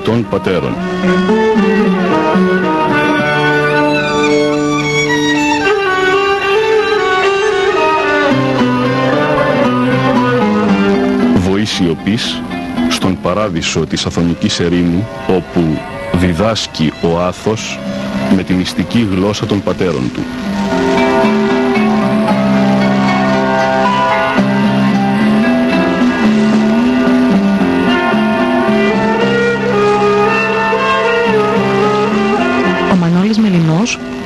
Αγιοριτών 0.00 0.28
Πατέρων. 0.30 0.74
Βοή 11.36 11.64
σιωπής 11.64 12.42
στον 12.90 13.18
παράδεισο 13.22 13.86
της 13.86 14.06
Αθωνικής 14.06 14.60
Ερήμου 14.60 15.08
όπου 15.28 15.78
διδάσκει 16.12 16.92
ο 17.02 17.20
Άθος 17.20 17.78
με 18.36 18.42
τη 18.42 18.52
μυστική 18.52 19.08
γλώσσα 19.10 19.46
των 19.46 19.62
πατέρων 19.62 20.10
του. 20.14 20.20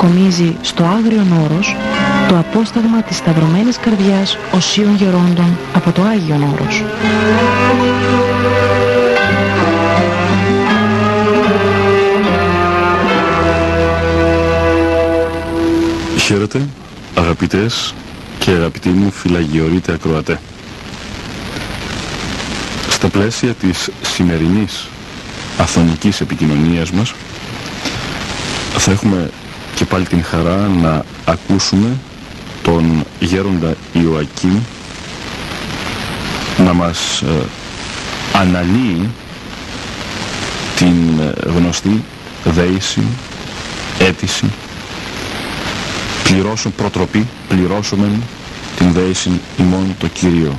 Μελινός 0.04 0.34
κομίζει 0.34 0.56
στο 0.60 0.84
Άγριον 0.84 1.32
Όρος 1.44 1.76
το 2.28 2.38
απόσταγμα 2.38 3.02
της 3.02 3.16
σταυρωμένης 3.16 3.76
καρδιάς 3.76 4.38
οσίων 4.52 4.94
γερόντων 4.94 5.58
από 5.74 5.92
το 5.92 6.02
Άγιον 6.02 6.42
Όρος. 6.42 6.84
Χαίρετε, 16.18 16.68
αγαπητές 17.14 17.94
και 18.38 18.50
αγαπητοί 18.50 18.88
μου 18.88 19.10
φυλαγιορείτε 19.10 19.92
ακροατέ. 19.92 20.40
Στα 22.90 23.08
πλαίσια 23.08 23.52
της 23.52 23.90
σημερινής 24.02 24.88
αθωνικής 25.58 26.20
επικοινωνίας 26.20 26.90
μας 26.90 27.14
θα 28.76 28.90
έχουμε 28.90 29.30
και 29.74 29.84
πάλι 29.84 30.06
την 30.06 30.24
χαρά 30.24 30.56
να 30.56 31.04
ακούσουμε 31.24 31.96
τον 32.62 33.04
γέροντα 33.20 33.74
Ιωακήμ 33.92 34.58
να 36.58 36.72
μας 36.72 37.22
ε, 37.22 37.44
αναλύει 38.32 39.10
την 40.76 41.20
ε, 41.20 41.50
γνωστή 41.50 42.02
δέηση, 42.44 43.02
αίτηση 43.98 44.50
πληρώσω 46.24 46.70
προτροπή, 46.70 47.26
πληρώσομεν 47.48 48.22
την 48.76 48.92
δέηση 48.92 49.40
ημών 49.56 49.94
το 49.98 50.06
Κύριο. 50.06 50.58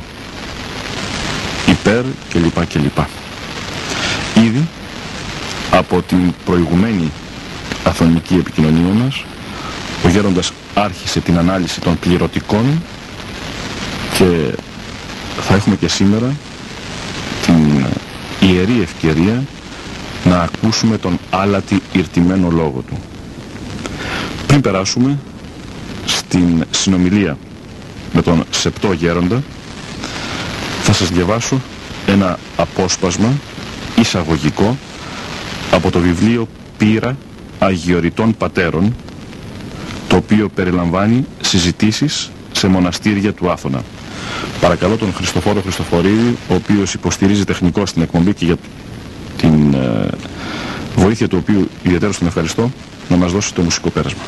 Υπέρ 1.67 2.03
και 2.29 2.39
λοιπά 2.39 2.65
και 2.65 2.79
λοιπά. 2.79 3.09
Ήδη 4.35 4.67
από 5.71 6.01
την 6.01 6.33
προηγουμένη 6.45 7.11
αθωνική 7.85 8.33
επικοινωνία 8.35 8.93
μας 8.93 9.25
ο 10.05 10.07
Γέροντας 10.07 10.51
άρχισε 10.73 11.19
την 11.19 11.37
ανάλυση 11.37 11.81
των 11.81 11.99
πληρωτικών 11.99 12.81
και 14.17 14.53
θα 15.41 15.55
έχουμε 15.55 15.75
και 15.75 15.87
σήμερα 15.87 16.35
την 17.45 17.85
ιερή 18.39 18.81
ευκαιρία 18.81 19.43
να 20.23 20.39
ακούσουμε 20.39 20.97
τον 20.97 21.19
άλατη 21.29 21.81
ηρτημένο 21.91 22.49
λόγο 22.49 22.83
του. 22.87 22.97
Πριν 24.47 24.61
περάσουμε 24.61 25.17
στην 26.05 26.63
συνομιλία 26.71 27.37
με 28.13 28.21
τον 28.21 28.43
Σεπτό 28.49 28.91
Γέροντα 28.91 29.43
θα 30.83 30.93
σας 30.93 31.09
διαβάσω 31.09 31.61
ένα 32.07 32.39
απόσπασμα 32.57 33.33
εισαγωγικό 33.99 34.77
από 35.71 35.91
το 35.91 35.99
βιβλίο 35.99 36.47
Πύρα 36.77 37.17
Αγιοριτών 37.65 38.37
Πατέρων 38.37 38.95
το 40.07 40.15
οποίο 40.15 40.49
περιλαμβάνει 40.49 41.25
συζητήσεις 41.41 42.31
σε 42.51 42.67
μοναστήρια 42.67 43.33
του 43.33 43.51
Άθωνα. 43.51 43.83
Παρακαλώ 44.61 44.95
τον 44.95 45.13
Χριστοφόρο 45.13 45.61
Χριστοφορίδη, 45.61 46.37
ο 46.49 46.53
οποίος 46.53 46.93
υποστηρίζει 46.93 47.43
τεχνικό 47.43 47.85
στην 47.85 48.01
εκπομπή 48.01 48.33
και 48.33 48.45
για 48.45 48.55
την 49.37 49.73
ε, 49.73 50.07
βοήθεια 50.95 51.27
του 51.27 51.37
οποίου 51.41 51.69
ιδιαίτερα 51.83 52.13
τον 52.19 52.27
ευχαριστώ, 52.27 52.71
να 53.09 53.15
μας 53.15 53.31
δώσει 53.31 53.53
το 53.53 53.61
μουσικό 53.61 53.89
πέρασμα. 53.89 54.21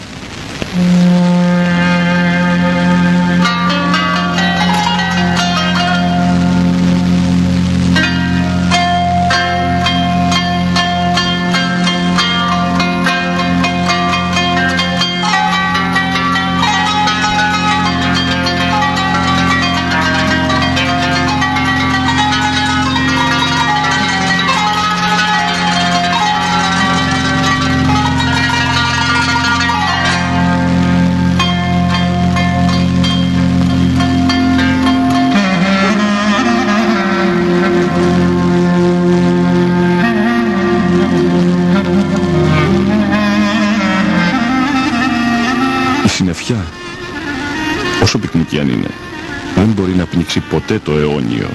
Ποτέ 50.77 50.91
το 50.91 50.97
αιώνιο, 50.97 51.49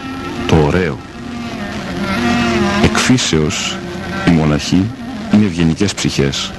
το 0.46 0.56
ωραίο. 0.56 0.98
Εκφύσεως 2.84 3.76
οι 4.28 4.30
μοναχοί 4.30 4.90
είναι 5.34 5.44
ευγενικές 5.44 5.94
ψυχές, 5.94 6.52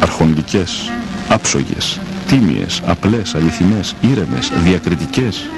αρχοντικές, 0.00 0.90
άψογες, 1.28 2.00
τίμιες, 2.26 2.82
απλές, 2.86 3.34
αληθινές, 3.34 3.94
ήρεμες, 4.00 4.52
διακριτικές, 4.64 5.48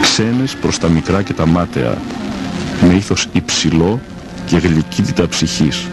ξένες 0.00 0.54
προς 0.54 0.78
τα 0.78 0.88
μικρά 0.88 1.22
και 1.22 1.32
τα 1.32 1.46
μάταια, 1.46 1.98
με 2.88 2.94
ήθος 2.94 3.26
υψηλό 3.32 4.00
και 4.46 4.56
γλυκύτητα 4.56 5.28
ψυχής. 5.28 5.86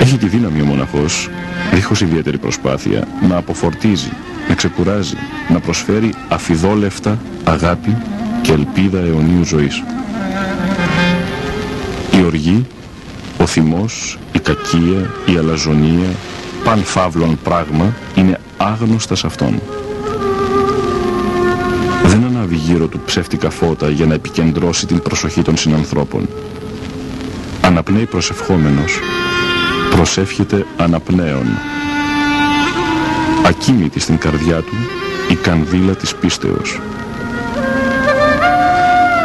Έχει 0.00 0.16
τη 0.16 0.26
δύναμη 0.26 0.60
ο 0.60 0.64
μοναχός, 0.64 1.28
δίχως 1.72 2.00
ιδιαίτερη 2.00 2.38
προσπάθεια, 2.38 3.08
να 3.28 3.36
αποφορτίζει, 3.36 4.12
να 4.48 4.54
ξεκουράζει, 4.54 5.16
να 5.48 5.60
προσφέρει 5.60 6.14
αφιδόλευτα 6.32 7.18
αγάπη 7.44 7.96
και 8.42 8.52
ελπίδα 8.52 8.98
αιωνίου 8.98 9.44
ζωής. 9.44 9.82
Η 12.18 12.24
οργή, 12.24 12.66
ο 13.38 13.46
θυμός, 13.46 14.18
η 14.32 14.38
κακία, 14.38 15.10
η 15.26 15.36
αλαζονία, 15.38 16.08
παν 16.64 16.82
φαύλων 16.84 17.38
πράγμα 17.42 17.94
είναι 18.14 18.40
άγνωστα 18.56 19.14
σε 19.14 19.26
αυτόν. 19.26 19.60
Δεν 22.04 22.24
ανάβει 22.24 22.54
γύρω 22.54 22.86
του 22.86 23.00
ψεύτικα 23.04 23.50
φώτα 23.50 23.90
για 23.90 24.06
να 24.06 24.14
επικεντρώσει 24.14 24.86
την 24.86 25.02
προσοχή 25.02 25.42
των 25.42 25.56
συνανθρώπων. 25.56 26.28
Αναπνέει 27.62 28.06
προσευχόμενος, 28.06 28.98
προσεύχεται 29.90 30.66
αναπνέον. 30.76 31.46
Ακίμητη 33.46 34.00
στην 34.00 34.18
καρδιά 34.18 34.60
του 34.60 34.74
η 34.98 35.01
κανδύλα 35.42 35.92
της 35.92 36.14
πίστεως. 36.14 36.80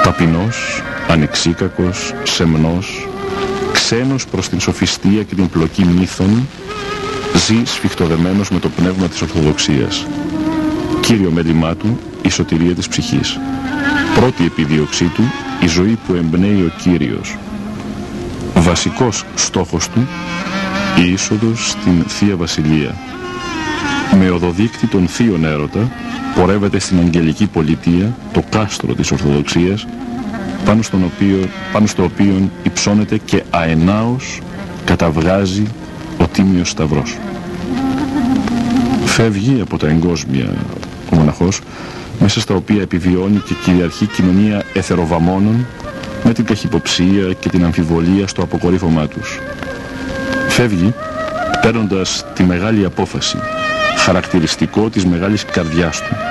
Ταπεινός, 0.04 0.84
ανεξίκακος, 1.08 2.14
σεμνός, 2.24 3.08
ξένος 3.74 4.28
προς 4.28 4.50
την 4.50 4.60
σοφιστία 4.60 5.24
και 5.24 5.36
την 5.36 5.50
πλοκή 5.50 5.86
μύθων, 5.86 6.48
ζει 7.36 7.62
σφιχτοδεμένος 7.66 8.50
με 8.50 8.60
το 8.60 8.70
πνεύμα 8.70 9.08
της 9.08 9.22
Ορθοδοξίας. 9.22 10.06
Κύριο 11.00 11.32
μέλημά 11.32 11.76
του, 11.76 12.00
η 12.22 12.30
σωτηρία 12.30 12.76
της 12.76 12.88
ψυχής. 12.88 13.40
Πρώτη 14.16 14.46
επιδίωξή 14.46 15.06
του, 15.06 15.24
η 15.64 15.68
ζωή 15.68 15.98
που 16.08 16.14
εμπνέει 16.14 16.62
ο 16.62 16.72
Κύριος. 16.82 17.38
Βασικός 18.56 19.24
στόχος 19.36 19.90
του, 19.90 20.08
η 20.98 21.12
είσοδος 21.12 21.70
στην 21.70 22.04
Θεία 22.08 22.36
Βασιλεία. 22.36 22.96
Με 24.20 24.30
οδοδείκτη 24.30 24.88
των 24.88 25.08
θείων 25.08 25.46
έρωτα, 25.46 25.92
πορεύεται 26.38 26.80
στην 26.80 27.00
αγγελική 27.00 27.46
πολιτεία, 27.46 28.16
το 28.34 28.44
κάστρο 28.50 28.94
της 28.94 29.12
Ορθοδοξίας, 29.12 29.88
πάνω, 30.66 30.82
στον 30.82 31.04
οποίο, 31.04 31.48
πάνω 31.74 31.88
στο 31.88 32.04
οποίο 32.04 32.50
υψώνεται 32.64 33.18
και 33.18 33.44
αενάως 33.50 34.40
καταβγάζει 34.86 35.64
ο 36.18 36.28
Τίμιος 36.28 36.70
Σταυρός. 36.70 37.18
Φεύγει 39.06 39.62
από 39.62 39.78
τα 39.78 39.88
εγκόσμια 39.88 40.54
ο 41.12 41.16
μοναχός, 41.16 41.60
μέσα 42.20 42.40
στα 42.40 42.56
οποία 42.56 42.82
επιβιώνει 42.82 43.38
και 43.38 43.54
κυριαρχεί 43.64 44.06
κοινωνία 44.06 44.64
εθεροβαμώνων 44.74 45.66
με 46.24 46.34
την 46.34 46.46
καχυποψία 46.46 47.34
και 47.40 47.50
την 47.50 47.64
αμφιβολία 47.64 48.28
στο 48.28 48.42
αποκορύφωμά 48.42 49.08
τους. 49.08 49.40
Φεύγει 50.48 50.94
παίρνοντας 51.62 52.26
τη 52.34 52.44
μεγάλη 52.44 52.86
απόφαση, 52.86 53.38
χαρακτηριστικό 53.98 54.90
της 54.90 55.06
μεγάλης 55.06 55.46
καρδιάς 55.46 55.98
του. 55.98 56.27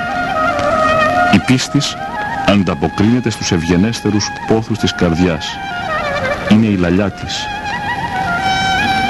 Η 1.48 1.52
πίστης 1.52 1.96
ανταποκρίνεται 2.46 3.30
στους 3.30 3.52
ευγενέστερους 3.52 4.28
πόθους 4.46 4.78
της 4.78 4.94
καρδιάς. 4.94 5.46
Είναι 6.50 6.66
η 6.66 6.76
λαλιά 6.76 7.10
της. 7.10 7.44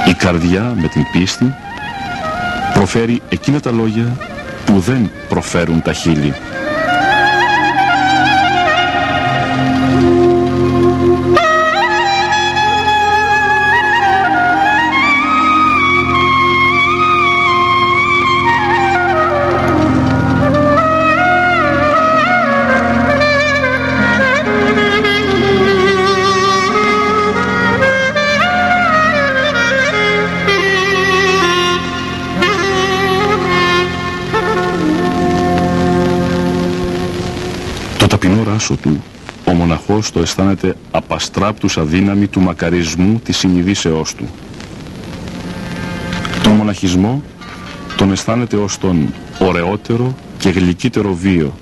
Η 0.07 0.13
καρδιά 0.13 0.73
με 0.75 0.87
την 0.87 1.01
πίστη 1.11 1.55
προφέρει 2.73 3.21
εκείνα 3.29 3.59
τα 3.59 3.71
λόγια 3.71 4.17
που 4.65 4.79
δεν 4.79 5.11
προφέρουν 5.29 5.81
τα 5.81 5.93
χείλη. 5.93 6.33
Του, 38.75 39.03
ο 39.45 39.51
μοναχός 39.51 40.11
το 40.11 40.19
αισθάνεται 40.19 40.75
απαστράπτους 40.91 41.77
αδύναμη 41.77 42.27
του 42.27 42.41
μακαρισμού 42.41 43.19
της 43.23 43.37
συνειδήσεώς 43.37 44.15
του. 44.15 44.27
Τον 46.43 46.51
μοναχισμό 46.51 47.23
τον 47.97 48.11
αισθάνεται 48.11 48.55
ως 48.55 48.77
τον 48.77 49.13
ωραιότερο 49.39 50.15
και 50.37 50.49
γλυκύτερο 50.49 51.13
βίο, 51.13 51.53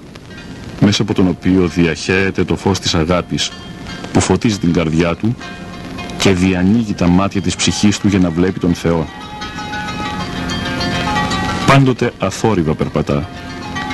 μέσα 0.79 1.01
από 1.01 1.13
τον 1.13 1.27
οποίο 1.27 1.67
διαχέεται 1.67 2.43
το 2.43 2.55
φως 2.55 2.79
της 2.79 2.95
αγάπης 2.95 3.51
που 4.13 4.19
φωτίζει 4.19 4.57
την 4.57 4.73
καρδιά 4.73 5.15
του 5.15 5.35
και 6.17 6.31
διανοίγει 6.31 6.93
τα 6.93 7.07
μάτια 7.07 7.41
της 7.41 7.55
ψυχής 7.55 7.99
του 7.99 8.07
για 8.07 8.19
να 8.19 8.29
βλέπει 8.29 8.59
τον 8.59 8.73
Θεό. 8.73 9.05
Πάντοτε 11.67 12.13
αθόρυβα 12.19 12.73
περπατά, 12.73 13.29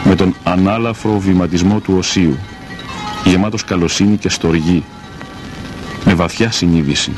με 0.04 0.16
τον 0.16 0.36
ανάλαφρο 0.44 1.20
βηματισμό 1.20 1.80
του 1.80 1.96
οσίου, 1.98 2.38
γεμάτος 3.24 3.64
καλοσύνη 3.64 4.18
και 4.18 4.30
στοργή, 4.30 4.84
με 6.06 6.14
βαθιά 6.14 6.52
συνείδηση, 6.52 7.12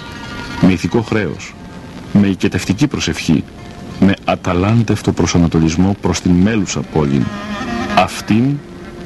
με 0.62 0.72
ηθικό 0.72 1.02
χρέος, 1.02 1.54
με 2.14 2.28
οικετευτική 2.28 2.88
προσευχή, 2.88 3.44
με 4.00 4.14
αταλάντευτο 4.26 5.12
προσανατολισμό 5.12 5.96
προς 6.02 6.22
την 6.22 6.32
μέλουσα 6.32 6.80
πόλη, 6.80 7.26
αυτήν 7.98 8.58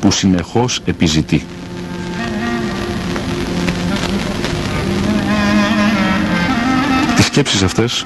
που 0.02 0.12
συνεχώς 0.12 0.82
επιζητεί. 0.86 1.46
Τις 7.16 7.26
σκέψεις 7.26 7.64
αυτές, 7.64 8.06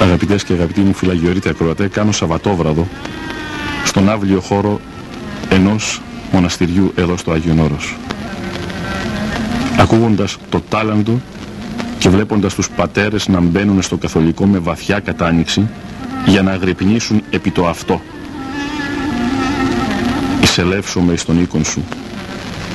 αγαπητές 0.00 0.44
και 0.44 0.52
αγαπητοί 0.52 0.80
μου 0.80 0.94
φυλαγιορείτε 0.94 1.48
ακροατέ, 1.48 1.88
κάνω 1.88 2.12
Σαββατόβραδο 2.12 2.88
στον 3.84 4.08
άβλιο 4.08 4.40
χώρο 4.40 4.80
ενός 5.48 6.00
μοναστηριού 6.32 6.92
εδώ 6.96 7.16
στο 7.16 7.32
Άγιον 7.32 7.58
Όρος. 7.58 7.96
Ακούγοντας 9.78 10.36
το 10.48 10.62
τάλαντο 10.68 11.20
και 11.98 12.08
βλέποντας 12.08 12.54
τους 12.54 12.70
πατέρες 12.70 13.28
να 13.28 13.40
μπαίνουν 13.40 13.82
στο 13.82 13.96
καθολικό 13.96 14.46
με 14.46 14.58
βαθιά 14.58 15.00
κατάνοιξη 15.00 15.68
για 16.26 16.42
να 16.42 16.50
αγρυπνήσουν 16.50 17.22
επί 17.30 17.50
το 17.50 17.66
αυτό. 17.66 18.00
Εισελεύσομαι 20.42 21.12
εις 21.12 21.24
τον 21.24 21.40
οίκον 21.40 21.64
σου, 21.64 21.84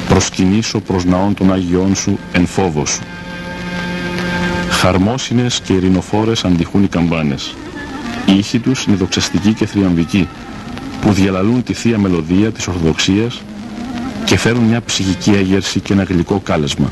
προσκυνήσω 0.08 0.80
προς 0.80 1.06
ναών 1.06 1.34
των 1.34 1.54
Αγιών 1.54 1.96
σου 1.96 2.20
εν 2.32 2.46
φόβος 2.46 2.90
σου. 2.90 3.02
Χαρμόσυνες 4.70 5.60
και 5.64 5.74
ειρηνοφόρες 5.74 6.44
αντιχούν 6.46 6.84
οι 6.84 6.88
καμπάνες. 6.88 7.56
Οι 8.26 8.38
ήχοι 8.38 8.60
τους 8.60 8.84
είναι 8.86 8.96
δοξαστικοί 8.96 9.54
και 9.54 9.66
θριαμβικοί 9.66 10.28
που 11.04 11.12
διαλαλούν 11.14 11.64
τη 11.64 11.74
θεία 11.74 11.98
μελωδία 11.98 12.52
της 12.52 12.68
Ορθοδοξίας 12.68 13.42
και 14.26 14.38
φέρουν 14.38 14.64
μια 14.64 14.82
ψυχική 14.82 15.32
έγερση 15.32 15.80
και 15.80 15.94
ένα 15.94 16.04
γλυκό 16.04 16.40
κάλεσμα. 16.40 16.92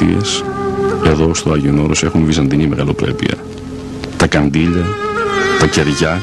Άλλες 0.00 0.42
ακολουθίες 0.42 0.44
εδώ 1.04 1.34
στο 1.34 1.52
Άγιον 1.52 1.78
Όρος 1.78 2.02
έχουν 2.02 2.24
βυζαντινή 2.24 2.66
μεγαλοπρέπεια. 2.66 3.34
Τα 4.16 4.26
καντήλια, 4.26 4.84
τα 5.58 5.66
κεριά, 5.66 6.22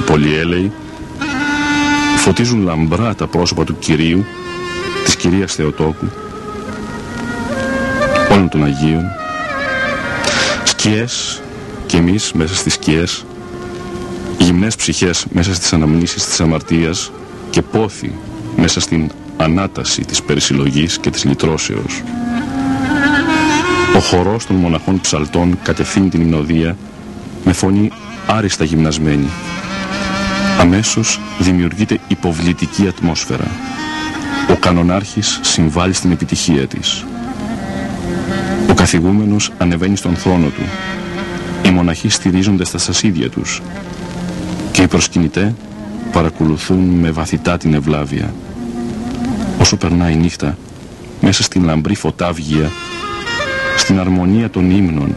οι 0.00 0.02
πολυέλαιοι 0.02 0.72
φωτίζουν 2.16 2.62
λαμπρά 2.62 3.14
τα 3.14 3.26
πρόσωπα 3.26 3.64
του 3.64 3.78
Κυρίου, 3.78 4.24
της 5.04 5.16
Κυρίας 5.16 5.54
Θεοτόκου, 5.54 6.06
όλων 8.32 8.48
των 8.48 8.64
Αγίων, 8.64 9.04
σκιές 10.64 11.42
και 11.86 11.96
εμείς 11.96 12.32
μέσα 12.32 12.54
στις 12.54 12.72
σκιές, 12.72 13.24
γυμνές 14.38 14.76
ψυχές 14.76 15.26
μέσα 15.32 15.54
στις 15.54 15.72
αναμνήσεις 15.72 16.26
της 16.26 16.40
αμαρτίας 16.40 17.12
και 17.50 17.62
πόθη 17.62 18.12
μέσα 18.56 18.80
στην 18.80 19.10
ανάταση 19.36 20.00
της 20.00 20.22
περισυλλογής 20.22 20.98
και 20.98 21.10
της 21.10 21.24
λυτρώσεως. 21.24 22.02
Ο 23.96 23.98
χορός 24.00 24.46
των 24.46 24.56
μοναχών 24.56 25.00
ψαλτών 25.00 25.58
κατευθύνει 25.62 26.08
την 26.08 26.20
υμνοδία 26.20 26.76
με 27.44 27.52
φωνή 27.52 27.90
άριστα 28.26 28.64
γυμνασμένη. 28.64 29.28
Αμέσως 30.60 31.20
δημιουργείται 31.38 31.98
υποβλητική 32.08 32.86
ατμόσφαιρα. 32.88 33.46
Ο 34.50 34.54
κανονάρχης 34.54 35.40
συμβάλλει 35.42 35.92
στην 35.92 36.10
επιτυχία 36.10 36.66
της. 36.66 37.04
Ο 38.70 38.74
καθηγούμενος 38.74 39.52
ανεβαίνει 39.58 39.96
στον 39.96 40.14
θρόνο 40.16 40.46
του. 40.46 40.62
Οι 41.64 41.70
μοναχοί 41.70 42.08
στηρίζονται 42.08 42.64
στα 42.64 42.78
σασίδια 42.78 43.30
τους. 43.30 43.62
Και 44.72 44.82
οι 44.82 44.86
προσκυνητέ 44.86 45.54
παρακολουθούν 46.12 46.78
με 46.78 47.10
βαθυτά 47.10 47.56
την 47.56 47.74
ευλάβεια. 47.74 48.34
Όσο 49.60 49.76
περνάει 49.76 50.12
η 50.12 50.16
νύχτα, 50.16 50.56
μέσα 51.20 51.42
στην 51.42 51.64
λαμπρή 51.64 51.94
φωτάβγεια 51.94 52.70
στην 53.76 54.00
αρμονία 54.00 54.50
των 54.50 54.70
ύμνων 54.70 55.14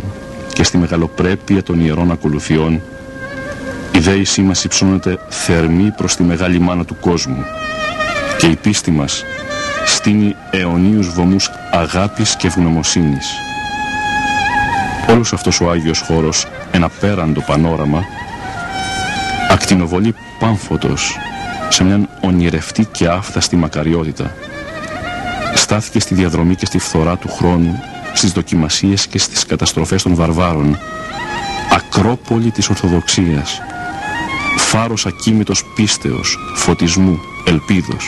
και 0.54 0.64
στη 0.64 0.78
μεγαλοπρέπεια 0.78 1.64
των 1.64 1.80
ιερών 1.80 2.12
ακολουθιών 2.12 2.82
η 3.96 4.00
δέησή 4.00 4.42
μας 4.42 4.64
υψώνεται 4.64 5.18
θερμή 5.30 5.92
προς 5.98 6.16
τη 6.16 6.24
μεγάλη 6.24 6.60
μάνα 6.60 6.86
του 6.86 6.98
κόσμου 7.00 7.44
και 8.38 8.48
η 8.48 8.56
πίστη 8.56 8.92
μας 8.92 9.24
στείνει 9.86 10.36
αιωνίους 10.52 11.10
βωμούς 11.10 11.50
αγάπης 11.72 12.36
και 12.36 12.48
ευγνωμοσύνης. 12.48 13.28
Όλος 15.10 15.34
αυτός 15.34 15.62
ο 15.62 15.70
Άγιος 15.70 16.00
χώρος, 16.00 16.48
ένα 16.72 16.90
πέραντο 16.90 17.42
πανόραμα, 17.42 18.04
ακτινοβολεί 19.52 20.16
πάμφωτος 20.40 21.18
σε 21.70 21.84
μια 21.84 22.10
ονειρευτή 22.22 22.86
και 22.86 23.08
άφθαστη 23.08 23.56
μακαριότητα. 23.56 24.36
Στάθηκε 25.54 26.00
στη 26.00 26.16
διαδρομή 26.16 26.56
και 26.56 26.66
στη 26.66 26.78
φθορά 26.78 27.18
του 27.18 27.30
χρόνου 27.30 27.80
στις 28.16 28.32
δοκιμασίες 28.32 29.08
και 29.08 29.20
στις 29.20 29.46
καταστροφές 29.46 30.04
των 30.04 30.16
βαρβάρων, 30.16 30.78
ακρόπολη 31.72 32.52
της 32.52 32.70
Ορθοδοξίας, 32.70 33.62
φάρος 34.58 35.06
ακίμητος 35.06 35.64
πίστεως, 35.76 36.38
φωτισμού, 36.56 37.20
ελπίδος. 37.46 38.06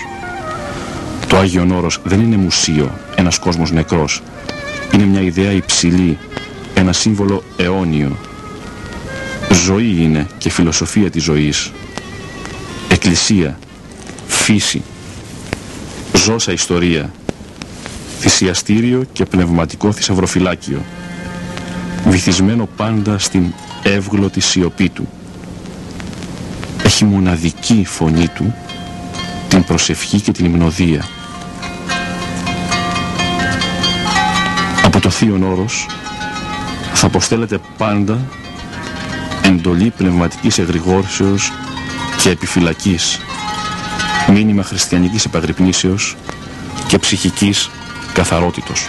Το 1.27 1.37
Άγιον 1.37 1.71
Όρος 1.71 1.99
δεν 2.03 2.19
είναι 2.19 2.37
μουσείο, 2.37 2.91
ένας 3.15 3.39
κόσμος 3.39 3.71
νεκρός. 3.71 4.21
Είναι 4.93 5.03
μια 5.03 5.21
ιδέα 5.21 5.51
υψηλή, 5.51 6.17
ένα 6.73 6.93
σύμβολο 6.93 7.43
αιώνιο. 7.57 8.17
Ζωή 9.65 9.97
είναι 10.01 10.27
και 10.37 10.49
φιλοσοφία 10.49 11.09
της 11.09 11.23
ζωής. 11.23 11.71
Εκκλησία, 12.89 13.59
φύση, 14.27 14.81
ζώσα 16.13 16.51
ιστορία, 16.51 17.11
θυσιαστήριο 18.19 19.03
και 19.13 19.25
πνευματικό 19.25 19.91
θησαυροφυλάκιο, 19.91 20.81
βυθισμένο 22.07 22.69
πάντα 22.75 23.17
στην 23.17 23.53
εύγλωτη 23.83 24.39
σιωπή 24.39 24.89
του. 24.89 25.07
Έχει 26.83 27.05
μοναδική 27.05 27.83
φωνή 27.87 28.27
του 28.27 28.53
την 29.47 29.63
προσευχή 29.63 30.19
και 30.21 30.31
την 30.31 30.45
υμνοδία. 30.45 31.07
Από 34.83 34.99
το 34.99 35.09
Θείον 35.09 35.43
Όρος 35.43 35.85
θα 36.93 37.05
αποστέλλεται 37.05 37.59
πάντα 37.77 38.17
εντολή 39.41 39.93
πνευματικής 39.97 40.57
εγρηγόρσεως 40.57 41.51
και 42.21 42.29
επιφυλακής, 42.29 43.19
μήνυμα 44.33 44.63
χριστιανικής 44.63 45.25
επαγρυπνήσεως 45.25 46.15
και 46.87 46.97
ψυχικής 46.97 47.69
καθαρότητος. 48.17 48.87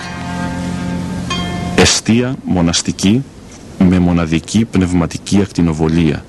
Εστία 1.77 2.37
μοναστική 2.45 3.25
με 3.79 3.99
μοναδική 3.99 4.65
πνευματική 4.65 5.41
ακτινοβολία. 5.41 6.25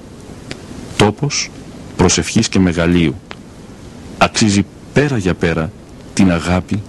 Τόπος 0.97 1.49
προσευχής 1.95 2.49
και 2.49 2.59
μεγαλείου. 2.59 3.15
Αξίζει 4.17 4.65
πέρα 4.93 5.17
για 5.17 5.33
πέρα 5.33 5.71
την 6.13 6.31
αγάπη, 6.31 6.81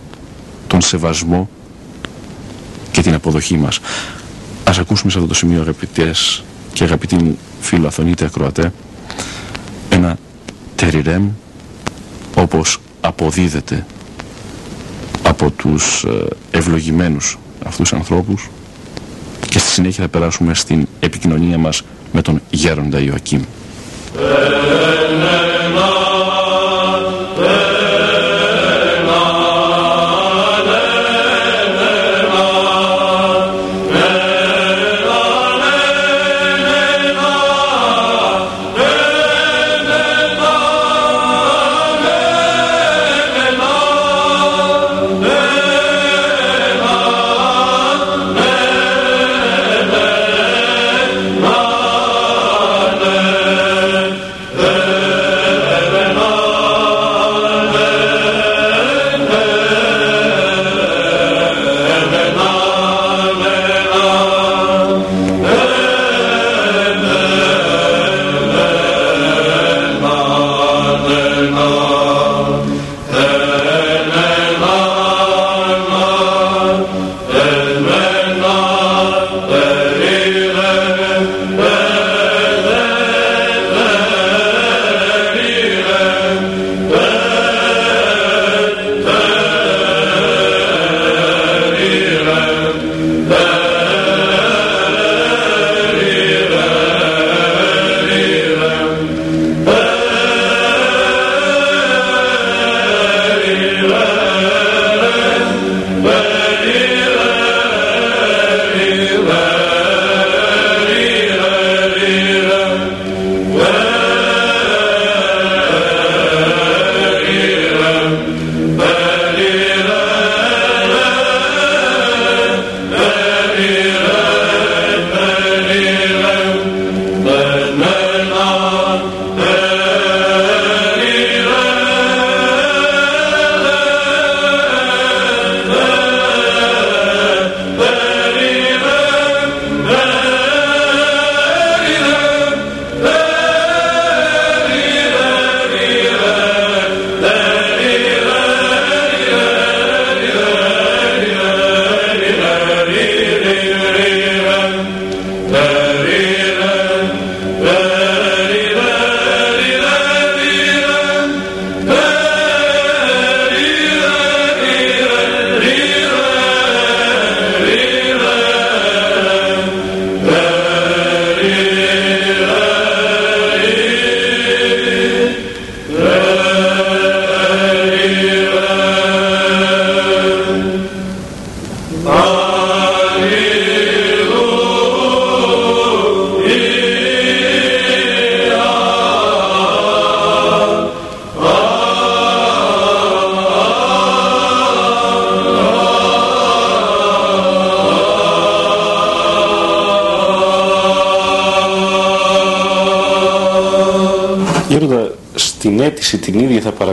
τον 0.67 0.81
σεβασμό 0.81 1.49
και 2.91 3.03
την 3.03 3.15
αποδοχή 3.15 3.57
μας. 3.57 3.81
Ας 4.65 4.79
ακούσουμε 4.79 5.11
σε 5.11 5.17
αυτό 5.17 5.29
το 5.31 5.35
σημείο 5.35 5.61
αγαπητές 5.61 6.45
και 6.73 6.85
αγαπητοί 6.85 7.15
μου 7.17 7.39
φίλο 7.61 7.87
Αθωνίτες 7.87 8.27
Ακροατέ 8.27 8.73
ένα 9.91 10.17
τεριρέμ 10.75 11.31
όπως 12.37 12.79
αποδίδεται 13.01 13.87
από 15.41 15.51
τους 15.51 16.05
ε, 16.05 16.27
ευλογημένους 16.59 17.39
αυτούς 17.65 17.93
ανθρώπους 17.93 18.51
και 19.49 19.59
στη 19.59 19.71
συνέχεια 19.71 20.03
θα 20.05 20.11
περάσουμε 20.11 20.55
στην 20.55 20.87
επικοινωνία 21.01 21.59
μας 21.59 21.83
με 22.13 22.23
τον 22.23 22.41
Γέροντα 22.51 22.99
Ιωακήμ. 23.01 23.43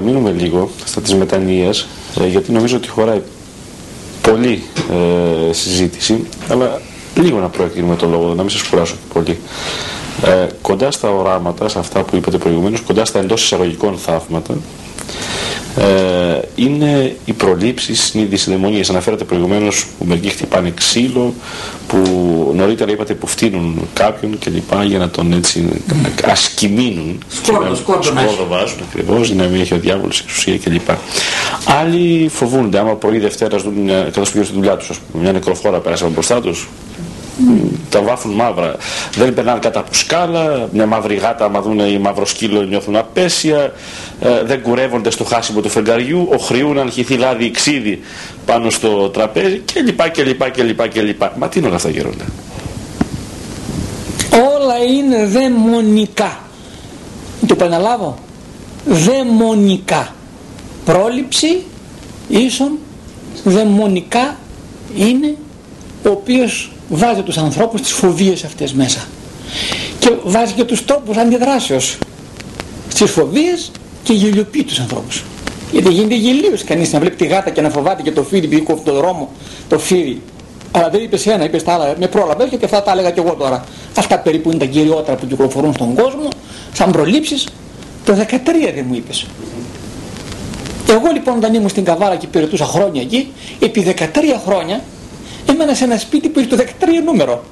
Ίδια 0.08 0.22
θα 0.22 0.32
παραμείνουμε 0.32 0.32
λίγο 0.32 0.70
στα 0.86 1.02
της 1.02 1.14
μετανοίας 1.14 1.88
ε, 2.20 2.28
γιατί 2.28 2.52
νομίζω 2.52 2.78
ότι 2.78 2.88
χωράει 2.88 3.22
πολύ 4.22 4.64
ε, 5.50 5.54
συζήτηση 5.54 6.28
αλλά 6.50 6.82
λίγο 7.16 7.40
να 7.40 7.50
προεκτείνουμε 7.50 7.96
το 7.96 8.08
λόγο, 8.08 8.34
να 8.34 8.42
μην 8.42 8.50
σας 8.50 8.64
κουράσω 8.64 8.96
πολύ. 9.14 9.40
Ε, 10.24 10.48
κοντά 10.62 10.92
στα 10.92 11.10
οράματα, 11.10 11.68
σε 11.68 11.80
αυτά 11.80 12.04
που 12.04 12.16
είπατε 12.16 12.38
προηγουμένως, 12.38 12.82
κοντά 12.82 13.06
στα 13.06 13.20
εντός 13.20 13.44
εισαγωγικών 13.44 13.98
θαύματα, 13.98 14.54
ε, 15.78 16.40
είναι 16.56 17.16
οι 17.26 17.34
προλήψεις 17.34 18.04
συνείδηση 18.04 18.50
δαιμονίας. 18.50 18.90
Αναφέρατε 18.90 19.24
προηγουμένως 19.24 19.86
που 19.98 20.06
μερικοί 20.06 20.30
χτυπάνε 20.30 20.72
ξύλο, 20.76 21.34
που 21.88 21.98
νωρίτερα 22.56 22.92
είπατε 22.92 23.14
που 23.14 23.28
φτύνουν 23.28 23.88
κάποιον 23.94 24.38
κλπ. 24.40 24.84
για 24.84 24.98
να 24.98 25.10
τον 25.10 25.34
έτσι 25.34 25.70
ασκημίνουν. 26.24 27.24
Σκόρδο, 27.30 27.76
σκόρδο 27.76 28.48
βάζουν 28.50 28.80
ακριβώς, 28.90 29.28
για 29.28 29.44
να 29.44 29.50
μην 29.50 29.62
έχει 29.62 29.74
ο 29.74 29.80
διάβολος 29.80 30.20
εξουσία 30.20 30.58
κλπ. 30.58 30.90
Άλλοι 31.82 32.30
φοβούνται, 32.34 32.80
άμα 32.80 32.94
πρωί 32.96 33.18
Δευτέρας 33.18 33.64
δουν 33.64 33.88
καθώς 33.88 34.32
πήγαν 34.32 34.46
στη 34.46 34.56
δουλειά 34.56 34.78
τους, 34.78 35.00
μια 35.14 35.32
νεκροφόρα 35.32 35.80
πέρασε 35.80 36.04
από 36.04 36.14
μπροστά 36.14 36.42
τους, 36.42 36.68
τα 37.90 38.02
βάφουν 38.02 38.32
μαύρα. 38.32 38.76
Δεν 39.16 39.34
περνάνε 39.34 39.60
κατά 39.60 39.84
πουσκάλα, 39.84 40.70
μια 40.72 40.86
μαύρη 40.86 41.16
γάτα, 41.16 41.46
άμα 41.46 41.62
δουν 41.62 41.80
η 41.80 41.98
μαύρο 41.98 42.26
σκύλο, 42.26 42.62
νιώθουν 42.62 42.96
απέσια, 42.96 43.74
ε, 44.22 44.44
δεν 44.44 44.62
κουρεύονται 44.62 45.10
στο 45.10 45.24
χάσιμο 45.24 45.62
του 45.62 45.70
φεγγαριού, 45.70 46.28
οχριούν 46.32 46.78
αν 46.78 46.92
χυθεί 46.92 47.18
λάδι 47.18 47.46
ή 47.46 47.52
ξύδι 47.52 48.02
πάνω 48.46 48.70
στο 48.70 49.10
τραπέζι 49.10 49.62
κλπ. 49.74 50.10
κλπ, 50.10 50.52
κλπ, 50.52 50.88
κλπ. 50.88 51.24
Μα 51.38 51.50
τι 51.50 51.58
είναι 51.58 51.68
όλα 51.68 51.76
αυτά 51.76 51.90
γέροντα. 51.90 52.26
Όλα 54.56 54.84
είναι 54.84 55.26
δαιμονικά. 55.26 56.38
Το 57.48 57.54
επαναλάβω. 57.54 58.18
Δαιμονικά. 58.86 60.16
Πρόληψη 60.86 61.64
ίσον 62.28 62.78
δαιμονικά 63.44 64.36
είναι 64.96 65.36
ο 66.06 66.10
οποίος 66.10 66.72
βάζει 66.90 67.22
τους 67.22 67.38
ανθρώπους 67.38 67.82
τις 67.82 67.92
φοβίες 67.92 68.44
αυτές 68.44 68.74
μέσα 68.74 69.08
και 70.00 70.12
βάζει 70.24 70.54
και 70.54 70.64
τους 70.64 70.86
τρόπους 70.86 71.18
αντιδράσεως 71.18 71.98
στις 72.88 73.12
φοβίες 73.12 73.72
και 74.04 74.14
γελιοποιεί 74.14 74.64
τους 74.64 74.80
ανθρώπους 74.80 75.24
γιατί 75.72 75.94
γίνεται 75.94 76.16
γελίος 76.16 76.64
κανείς 76.64 76.94
να 76.94 77.00
βλέπει 77.00 77.16
τη 77.16 77.26
γάτα 77.26 77.50
και 77.50 77.62
να 77.62 77.70
φοβάται 77.70 78.02
και 78.02 78.12
το 78.12 78.24
φύρι 78.24 78.46
επειδή 78.46 78.62
κόβει 78.62 78.82
το 78.84 78.94
δρόμο 78.94 79.30
το 79.70 79.80
φύρι 79.80 80.22
αλλά 80.72 80.90
δεν 80.90 81.04
είπες 81.04 81.26
ένα, 81.26 81.44
είπες 81.44 81.64
τα 81.64 81.74
άλλα, 81.74 81.94
με 82.00 82.08
πρόλαβες 82.08 82.50
και 82.50 82.66
αυτά 82.66 82.84
τα 82.84 82.92
έλεγα 82.92 83.12
και 83.12 83.20
εγώ 83.20 83.34
τώρα. 83.34 83.64
Αυτά 83.98 84.20
περίπου 84.20 84.50
είναι 84.50 84.60
τα 84.60 84.66
κυριότερα 84.66 85.18
που 85.18 85.28
κυκλοφορούν 85.28 85.74
στον 85.74 85.96
κόσμο, 85.96 86.28
σαν 86.74 86.92
προλήψεις. 86.92 87.48
Το 88.06 88.14
13 88.14 88.74
δεν 88.76 88.86
μου 88.88 88.96
είπες. 88.96 89.26
Εγώ 90.90 91.12
λοιπόν 91.14 91.38
όταν 91.38 91.54
ήμουν 91.54 91.70
στην 91.70 91.84
Καβάρα 91.84 92.16
και 92.16 92.26
υπηρετούσα 92.26 92.66
χρόνια 92.66 93.02
εκεί, 93.02 93.32
επί 93.60 93.96
13 93.98 94.06
χρόνια 94.46 94.84
έμενα 95.50 95.74
σε 95.74 95.84
ένα 95.84 95.98
σπίτι 95.98 96.30
που 96.30 96.40
είχε 96.40 96.50
το 96.50 96.58
13 96.58 96.64
νούμερο. 97.06 97.44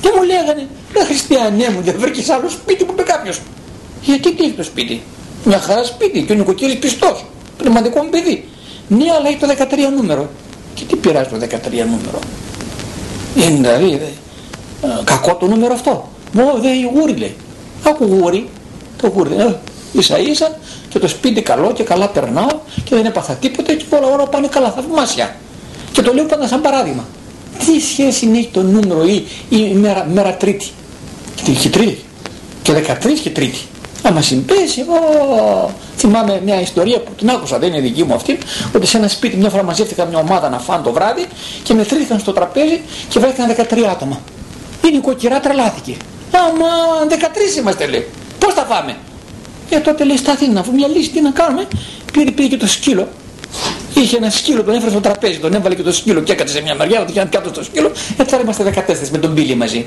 Και 0.00 0.08
μου 0.16 0.22
λέγανε, 0.22 0.66
ρε 0.96 1.04
χριστιανέ 1.04 1.70
μου, 1.70 1.80
δεν 1.82 1.94
βρήκες 1.98 2.28
άλλο 2.28 2.48
σπίτι 2.48 2.84
που 2.84 2.92
είπε 2.92 3.02
κάποιος. 3.02 3.40
Γιατί 4.02 4.34
τι 4.34 4.44
έχει 4.44 4.52
το 4.52 4.62
σπίτι; 4.62 5.02
Μια 5.44 5.58
χαρά 5.58 5.84
σπίτι 5.84 6.22
και 6.22 6.32
ο 6.32 6.34
νοικοκύρης 6.34 6.78
πιστός, 6.78 7.24
πνευματικό 7.56 8.02
μου 8.02 8.08
παιδί. 8.10 8.48
Ναι, 8.88 9.04
αλλά 9.18 9.28
έχει 9.28 9.36
το 9.36 9.46
13 9.46 9.64
νούμερο. 9.96 10.28
Και 10.74 10.84
τι 10.84 10.96
πειράζει 10.96 11.28
το 11.28 11.36
13 11.36 11.46
νούμερο. 11.70 12.18
Είναι 13.36 13.76
δηλαδή, 13.76 13.96
δε, 13.96 14.88
κακό 15.04 15.34
το 15.34 15.46
νούμερο 15.46 15.74
αυτό. 15.74 16.08
Μου 16.32 16.60
δεν 16.60 16.72
γούρι 16.94 17.16
λέει. 17.16 17.36
Άκου 17.86 18.04
γούρι, 18.04 18.48
το 19.02 19.08
γούρι. 19.08 19.34
Ε, 19.38 19.54
ίσα 19.92 20.18
ίσα 20.18 20.58
και 20.88 20.98
το 20.98 21.08
σπίτι 21.08 21.42
καλό 21.42 21.72
και 21.72 21.82
καλά 21.82 22.08
περνάω 22.08 22.48
και 22.84 22.94
δεν 22.94 23.04
έπαθα 23.04 23.32
τίποτα 23.32 23.74
και 23.74 23.84
όλα 23.90 24.06
όλα 24.06 24.26
πάνε 24.26 24.46
καλά, 24.46 24.70
θαυμάσια. 24.70 25.36
Και 25.98 26.04
το 26.04 26.12
λέω 26.12 26.24
πάντα 26.24 26.46
σαν 26.46 26.60
παράδειγμα. 26.60 27.04
Τι 27.58 27.80
σχέση 27.80 28.30
έχει 28.34 28.48
το 28.52 28.62
νούμερο 28.62 29.04
ή 29.04 29.24
η 29.48 29.74
μέρα, 29.74 30.06
μέρα 30.12 30.36
τρίτη; 30.36 30.66
Και, 31.44 31.52
και 31.52 31.68
τρίτη. 31.68 31.98
Και 32.62 32.72
13 32.72 33.18
και 33.22 33.30
τρίτη. 33.30 33.58
Άμα 34.02 34.22
συμπέσει, 34.22 34.80
ο... 34.80 35.70
θυμάμαι 35.96 36.40
μια 36.44 36.60
ιστορία 36.60 37.00
που 37.00 37.12
την 37.12 37.30
άκουσα, 37.30 37.58
δεν 37.58 37.68
είναι 37.68 37.80
δική 37.80 38.04
μου 38.04 38.14
αυτή, 38.14 38.38
ότι 38.74 38.86
σε 38.86 38.96
ένα 38.96 39.08
σπίτι 39.08 39.36
μια 39.36 39.50
φορά 39.50 39.62
μαζεύτηκα 39.62 40.04
μια 40.04 40.18
ομάδα 40.18 40.48
να 40.48 40.58
φάνε 40.58 40.82
το 40.82 40.92
βράδυ 40.92 41.26
και 41.62 41.74
μετρήθηκαν 41.74 42.18
στο 42.18 42.32
τραπέζι 42.32 42.80
και 43.08 43.18
βρέθηκαν 43.18 43.54
13 43.70 43.82
άτομα. 43.90 44.20
Η 44.88 44.90
νοικοκυρά 44.90 45.40
τρελάθηκε. 45.40 45.96
Άμα 46.32 46.66
13 47.54 47.58
είμαστε 47.58 47.86
λέει. 47.86 48.06
Πώς 48.38 48.54
θα 48.54 48.64
φάμε; 48.64 48.96
Ε 49.70 49.78
τότε 49.78 50.04
λέει 50.04 50.16
στα 50.16 50.32
Αθήνα, 50.32 50.60
αφού 50.60 50.72
μια 50.72 50.88
λύση 50.88 51.10
τι 51.10 51.20
να 51.20 51.30
κάνουμε; 51.30 51.66
Πήρε, 52.12 52.30
πήρε 52.30 52.48
και 52.48 52.56
το 52.56 52.66
σκύλο 52.66 53.08
Είχε 54.02 54.16
ένα 54.16 54.30
σκύλο, 54.30 54.62
τον 54.62 54.74
έφερε 54.74 54.90
στο 54.90 55.00
τραπέζι, 55.00 55.38
τον 55.38 55.54
έβαλε 55.54 55.74
και 55.74 55.82
το 55.82 55.92
σκύλο 55.92 56.20
και 56.20 56.32
έκατσε 56.32 56.54
σε 56.54 56.62
μια 56.62 56.74
μεριά, 56.74 57.00
ότι 57.00 57.10
είχε 57.10 57.26
κάτω 57.30 57.48
στο 57.48 57.64
σκύλο. 57.64 57.88
Έτσι 57.88 58.30
τώρα 58.30 58.42
είμαστε 58.42 58.84
14 58.86 59.08
με 59.12 59.18
τον 59.18 59.32
Μπίλι 59.32 59.54
μαζί. 59.54 59.86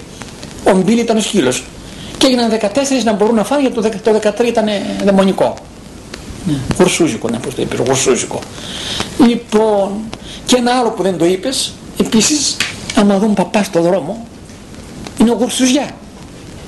Ο 0.64 0.72
Μπίλι 0.78 1.00
ήταν 1.00 1.18
ο 1.18 1.22
σκύλος. 1.22 1.64
Και 2.18 2.26
έγιναν 2.26 2.50
14 2.62 3.04
να 3.04 3.14
μπορούν 3.14 3.36
να 3.36 3.44
φάνε 3.44 3.62
γιατί 3.62 3.98
το 3.98 4.20
13 4.40 4.46
ήταν 4.46 4.66
δαιμονικό. 5.04 5.56
Ναι, 6.46 6.54
γουρσούζικο, 6.78 7.30
ναι, 7.30 7.38
πώς 7.38 7.56
το 7.56 7.62
είπες, 7.62 7.80
γουρσούζικο. 7.80 8.40
Λοιπόν, 9.28 9.92
και 10.46 10.56
ένα 10.56 10.72
άλλο 10.72 10.90
που 10.90 11.04
δεν 11.04 11.18
το 11.18 11.26
είπες, 11.26 11.74
επίσης, 12.00 12.56
άμα 12.96 13.18
δουν 13.18 13.34
παπά 13.34 13.64
στο 13.64 13.82
δρόμο, 13.82 14.28
είναι 15.20 15.32
ο 15.32 15.34
γουρσουζιά. 15.34 15.90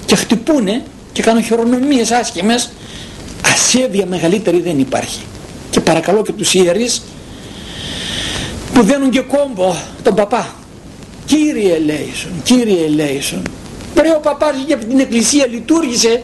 Και 0.05 0.15
χτυπούνε 0.15 0.83
και 1.11 1.21
κάνουν 1.21 1.43
χειρονομίες 1.43 2.11
άσχημες, 2.11 2.71
ασέβεια 3.53 4.05
μεγαλύτερη 4.05 4.61
δεν 4.61 4.79
υπάρχει. 4.79 5.21
Και 5.69 5.79
παρακαλώ 5.79 6.21
και 6.21 6.31
τους 6.31 6.53
ιερείς 6.53 7.01
που 8.73 8.83
δένουν 8.83 9.09
και 9.09 9.19
κόμπο 9.19 9.75
τον 10.03 10.15
παπά. 10.15 10.55
Κύριε 11.25 11.79
Λέισον, 11.79 12.31
Κύριε 12.43 12.87
Λέισον 12.87 13.41
Πρέπει 13.93 14.09
ο 14.15 14.19
παπάς 14.19 14.55
για 14.67 14.77
την 14.77 14.99
εκκλησία 14.99 15.47
λειτουργήσε 15.47 16.23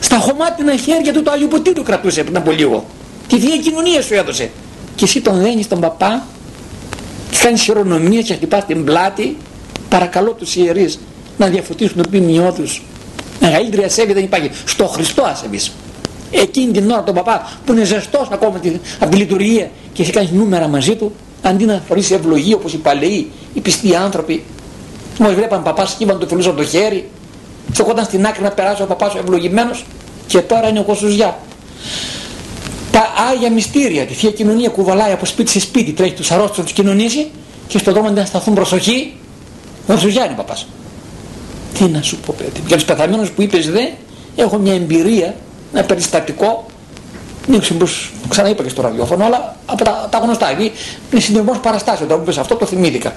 στα 0.00 0.16
χωμάτινα 0.16 0.76
χέρια 0.76 1.12
του 1.12 1.22
το 1.22 1.30
Αγίου 1.30 1.48
του 1.74 1.82
κρατούσε 1.82 2.22
πριν 2.24 2.36
από 2.36 2.50
λίγο. 2.50 2.86
Τη 3.28 3.38
Θεία 3.38 3.56
Κοινωνία 3.56 4.02
σου 4.02 4.14
έδωσε. 4.14 4.50
Και 4.94 5.04
εσύ 5.04 5.20
τον 5.20 5.40
δένεις 5.40 5.68
τον 5.68 5.80
παπά 5.80 6.26
και 7.30 7.36
κάνεις 7.38 7.62
χειρονομία 7.62 8.22
και 8.22 8.34
χτυπάς 8.34 8.66
την 8.66 8.84
πλάτη. 8.84 9.36
Παρακαλώ 9.88 10.32
τους 10.32 10.56
ιερείς 10.56 10.98
να 11.36 11.46
διαφωτίσουν 11.46 12.02
το 12.02 12.08
ποιμιό 12.10 12.52
τους. 12.52 12.82
Μεγαλύτερη 13.40 13.84
ασέβεια 13.84 14.14
δεν 14.14 14.24
υπάρχει. 14.24 14.50
Στο 14.64 14.86
Χριστό 14.86 15.22
ασέβης 15.22 15.72
εκείνη 16.30 16.72
την 16.72 16.90
ώρα 16.90 17.02
τον 17.02 17.14
παπά 17.14 17.50
που 17.64 17.72
είναι 17.72 17.84
ζεστός 17.84 18.28
ακόμα 18.30 18.60
από 19.00 19.10
τη 19.10 19.16
λειτουργία 19.16 19.70
και 19.92 20.02
εσύ 20.02 20.10
κάνεις 20.10 20.30
νούμερα 20.30 20.68
μαζί 20.68 20.96
του 20.96 21.12
αντί 21.42 21.64
να 21.64 21.82
φορείς 21.88 22.10
ευλογία 22.10 22.56
όπως 22.56 22.72
οι 22.72 22.78
παλαιοί, 22.78 23.30
οι 23.54 23.60
πιστοί 23.60 23.94
άνθρωποι. 23.94 24.44
Μόλις 25.18 25.36
βλέπαν 25.36 25.62
παπάς 25.62 25.90
σκύβαν 25.90 26.18
το 26.18 26.26
φιλούσαν 26.26 26.56
το 26.56 26.64
χέρι 26.64 27.08
στοχόταν 27.72 28.04
στην 28.04 28.26
άκρη 28.26 28.42
να 28.42 28.50
περάσει 28.50 28.82
ο 28.82 28.86
παπάς 28.86 29.14
ο 29.14 29.18
ευλογημένος 29.18 29.84
και 30.26 30.38
τώρα 30.38 30.68
είναι 30.68 30.78
ο 30.78 30.82
Κοσουζιά 30.82 31.38
τα 32.90 33.12
Άγια 33.32 33.50
Μυστήρια, 33.50 34.06
τη 34.06 34.14
Θεία 34.14 34.30
Κοινωνία 34.30 34.68
κουβαλάει 34.68 35.12
από 35.12 35.26
σπίτι 35.26 35.50
σε 35.50 35.60
σπίτι, 35.60 35.92
τρέχει 35.92 36.14
τους 36.14 36.30
αρρώστους 36.30 36.58
να 36.58 36.64
τους 36.64 36.72
κοινωνήσει 36.72 37.30
και 37.66 37.78
στον 37.78 37.92
δρόμο 37.92 38.10
να 38.10 38.24
σταθούν 38.24 38.54
προσοχή. 38.54 39.16
Ο 39.86 39.92
Κοσουζιά 39.92 40.24
είναι 40.24 40.34
παπάς. 40.34 40.66
Τι 41.78 41.84
να 41.84 42.02
σου 42.02 42.16
πω 42.16 42.34
παιδί 42.38 42.62
για 42.66 42.76
τους 42.76 42.84
πεθαμένους 42.84 43.30
που 43.30 43.42
είπες 43.42 43.70
δε 43.70 43.80
έχω 44.36 44.58
μια 44.58 44.74
εμπειρία 44.74 45.34
ένα 45.72 45.84
περιστατικό. 45.84 46.66
Δεν 47.46 47.60
ξέρω 47.60 47.78
πως 47.78 48.12
ξαναείπα 48.28 48.62
και 48.62 48.68
στο 48.68 48.82
ραδιόφωνο 48.82 49.24
αλλά 49.24 49.56
από 49.66 49.84
τα, 49.84 50.08
τα 50.10 50.18
γνωστά 50.18 50.50
είναι 50.50 51.20
συνδεμός 51.20 51.58
παραστάσεων 51.58 52.08
όταν 52.08 52.18
μου 52.18 52.24
πες 52.24 52.38
αυτό 52.38 52.54
το 52.54 52.66
θυμήθηκα. 52.66 53.12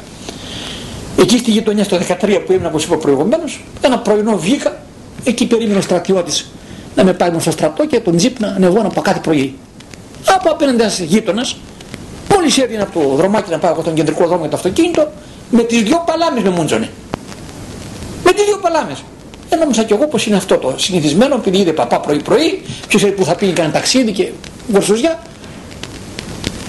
Εκεί 1.20 1.38
στη 1.38 1.52
γειτονιά 1.52 1.84
στο 1.84 1.98
13 1.98 2.42
που 2.46 2.52
ήμουν 2.52 2.66
όπως 2.66 2.84
είπα 2.84 2.98
προηγουμένως 2.98 3.64
ένα 3.82 4.00
πρωινό 4.00 4.38
βγήκα 4.38 4.78
εκεί 5.24 5.48
περίμενε 5.48 5.78
ο 5.78 5.82
στρατιώτης 5.82 6.52
να 6.96 7.04
με 7.04 7.14
πάει 7.14 7.32
στο 7.40 7.52
στρατό 7.52 7.86
και 7.88 8.00
τον 8.00 8.18
τζιπ 8.18 8.40
να 8.40 8.48
ανεβώ 8.48 8.82
από 8.82 9.02
κάθε 9.02 9.20
πρωί. 9.20 9.58
Από 10.26 10.50
απέναντι 10.50 10.82
ένας 10.82 11.00
γείτονας 11.00 11.58
μόλις 12.34 12.58
έδινε 12.58 12.82
από 12.82 13.00
το 13.00 13.16
δρομάκι 13.16 13.52
να 13.52 13.58
πάω 13.58 13.72
από 13.72 13.84
τον 13.84 13.94
κεντρικό 13.94 14.26
δρόμο 14.28 14.42
για 14.42 14.50
το 14.50 14.56
αυτοκίνητο 14.56 15.12
με 15.50 15.64
τις 15.64 15.82
δυο 15.82 16.04
παλάμες 16.06 16.44
με 16.44 16.50
μούντζωνε 16.50 16.90
με 18.24 18.32
τις 18.32 18.46
δυο 18.46 18.58
παλάμες 18.58 19.04
ε, 19.56 19.60
νόμιζα 19.60 19.84
κι 19.84 19.94
εγώ 19.94 20.08
πως 20.08 20.26
είναι 20.26 20.36
αυτό 20.36 20.58
το 20.58 20.74
συνηθισμένο, 20.78 21.36
επειδή 21.36 21.58
είδε 21.58 21.72
παπά 21.72 22.00
πρωί-πρωί, 22.00 22.62
ποιος 22.88 23.02
ξέρει 23.02 23.12
που 23.12 23.26
θα 23.26 23.36
πήγε 23.36 23.52
κανένα 23.52 23.74
ταξίδι 23.74 24.12
και 24.12 24.28
γορσουζιά. 24.72 25.20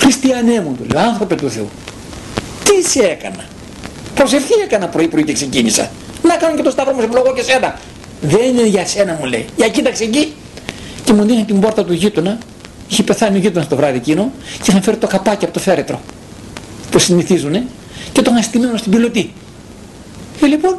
Χριστιανέ 0.00 0.60
μου, 0.60 0.76
του 0.78 0.94
λέω, 0.94 1.02
άνθρωπε 1.02 1.34
του 1.34 1.50
Θεού, 1.50 1.68
τι 2.64 2.88
σε 2.88 3.02
έκανα; 3.02 3.44
Προσευχή 4.14 4.52
έκανα 4.64 4.88
πρωί-πρωί 4.88 5.24
και 5.24 5.32
ξεκίνησα. 5.32 5.90
Να 6.22 6.36
κάνω 6.36 6.56
και 6.56 6.62
το 6.62 6.70
σταυρό 6.70 6.92
μου, 6.92 7.00
σε 7.00 7.06
ευλογώ 7.06 7.32
και 7.32 7.42
σένα. 7.42 7.78
Δεν 8.20 8.40
είναι 8.40 8.66
για 8.66 8.86
σένα 8.86 9.16
μου 9.20 9.24
λέει. 9.24 9.46
Για 9.56 9.68
κοίταξε 9.68 10.04
εκεί. 10.04 10.32
Και 11.04 11.12
μου 11.12 11.24
δίνει 11.24 11.44
την 11.44 11.60
πόρτα 11.60 11.84
του 11.84 11.92
γείτονα. 11.92 12.38
Είχε 12.88 13.02
πεθάνει 13.02 13.36
ο 13.36 13.40
γείτονας 13.40 13.68
το 13.68 13.76
βράδυ 13.76 13.96
εκείνο 13.96 14.32
και 14.62 14.70
είχαν 14.70 14.82
φέρει 14.82 14.96
το 14.96 15.06
καπάκι 15.06 15.44
από 15.44 15.54
το 15.54 15.60
φέρετρο 15.60 16.00
που 16.90 16.98
συνηθίζουνε 16.98 17.66
και 18.12 18.22
τον 18.22 18.36
αστημένο 18.36 18.76
στην 18.76 18.92
πιλωτή. 18.92 19.32
Και 20.40 20.46
λοιπόν 20.46 20.76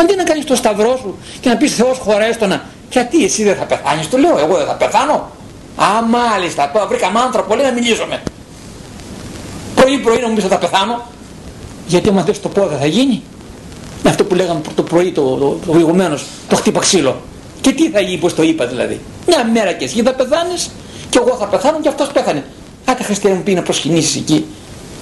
Αντί 0.00 0.14
να 0.16 0.24
κάνεις 0.24 0.44
το 0.44 0.54
σταυρό 0.54 0.96
σου 0.96 1.18
και 1.40 1.48
να 1.48 1.56
πεις 1.56 1.74
Θεός 1.74 1.98
χωρέστονα 1.98 2.64
Γιατί 2.90 3.24
εσύ 3.24 3.44
δεν 3.44 3.56
θα 3.56 3.64
πεθάνεις, 3.64 4.08
του 4.08 4.18
λέω, 4.18 4.38
εγώ 4.38 4.56
δεν 4.56 4.66
θα 4.66 4.74
πεθάνω. 4.74 5.30
Α, 5.76 5.86
μάλιστα, 6.08 6.70
τώρα 6.72 6.86
βρήκαμε 6.86 7.20
άνθρωπο, 7.20 7.54
λέει 7.54 7.66
να 7.66 7.72
μιλήσουμε. 7.72 8.22
Πρωί 9.74 9.98
πρωί 9.98 10.20
να 10.20 10.28
μου 10.28 10.34
πεις 10.34 10.44
θα 10.44 10.58
πεθάνω. 10.58 11.02
Γιατί 11.86 12.08
άμα 12.08 12.22
δεν 12.22 12.34
το 12.42 12.48
πω 12.48 12.66
δεν 12.66 12.78
θα 12.78 12.86
γίνει. 12.86 13.22
Με 14.02 14.10
αυτό 14.10 14.24
που 14.24 14.34
λέγαμε 14.34 14.60
το 14.74 14.82
πρωί 14.82 15.12
το, 15.12 15.22
το, 15.22 15.36
το 15.36 15.72
προηγουμένως, 15.72 16.24
το 16.48 16.56
χτύπα 16.56 16.80
ξύλο. 16.80 17.16
Και 17.60 17.72
τι 17.72 17.90
θα 17.90 18.00
γίνει, 18.00 18.18
πως 18.18 18.34
το 18.34 18.42
είπα 18.42 18.66
δηλαδή. 18.66 19.00
Μια 19.26 19.44
μέρα 19.44 19.72
και 19.72 19.84
εσύ 19.84 20.02
θα 20.02 20.14
πεθάνεις 20.14 20.70
και 21.10 21.18
εγώ 21.18 21.36
θα 21.36 21.46
πεθάνω 21.46 21.80
και 21.80 21.88
αυτός 21.88 22.08
πέθανε. 22.08 22.44
Άτε 22.84 23.02
Χριστέ 23.02 23.28
μου 23.28 23.42
πει 23.42 23.54
να 23.54 23.62
προσκυνήσεις 23.62 24.16
εκεί. 24.16 24.46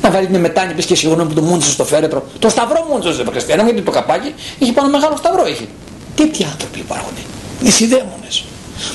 Να 0.04 0.10
βάλει 0.10 0.26
την 0.26 0.40
μετάνη, 0.40 0.72
πες 0.72 0.84
και 0.84 0.94
συγγνώμη 0.94 1.28
που 1.28 1.34
το 1.34 1.42
μούντζε 1.42 1.70
στο 1.70 1.84
φέρετρο. 1.84 2.24
Το 2.38 2.48
σταυρό 2.48 2.86
μούντζε 2.90 3.10
δεν 3.10 3.26
Χριστέ, 3.30 3.54
γιατί 3.54 3.80
το 3.80 3.90
καπάκι 3.90 4.34
είχε 4.58 4.72
πάνω 4.72 4.88
μεγάλο 4.88 5.16
σταυρό 5.16 5.46
είχε. 5.46 5.66
Τέτοιοι 6.14 6.44
άνθρωποι 6.44 6.78
υπάρχουν. 6.78 7.12
Δυσιδαίμονες. 7.60 8.44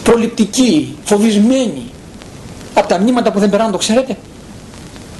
Προληπτικοί, 0.03 0.97
φοβισμένοι. 1.03 1.91
Από 2.73 2.87
τα 2.87 2.99
μνήματα 2.99 3.31
που 3.31 3.39
δεν 3.39 3.49
περνάνε, 3.49 3.71
το 3.71 3.77
ξέρετε. 3.77 4.17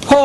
Πω, 0.08 0.16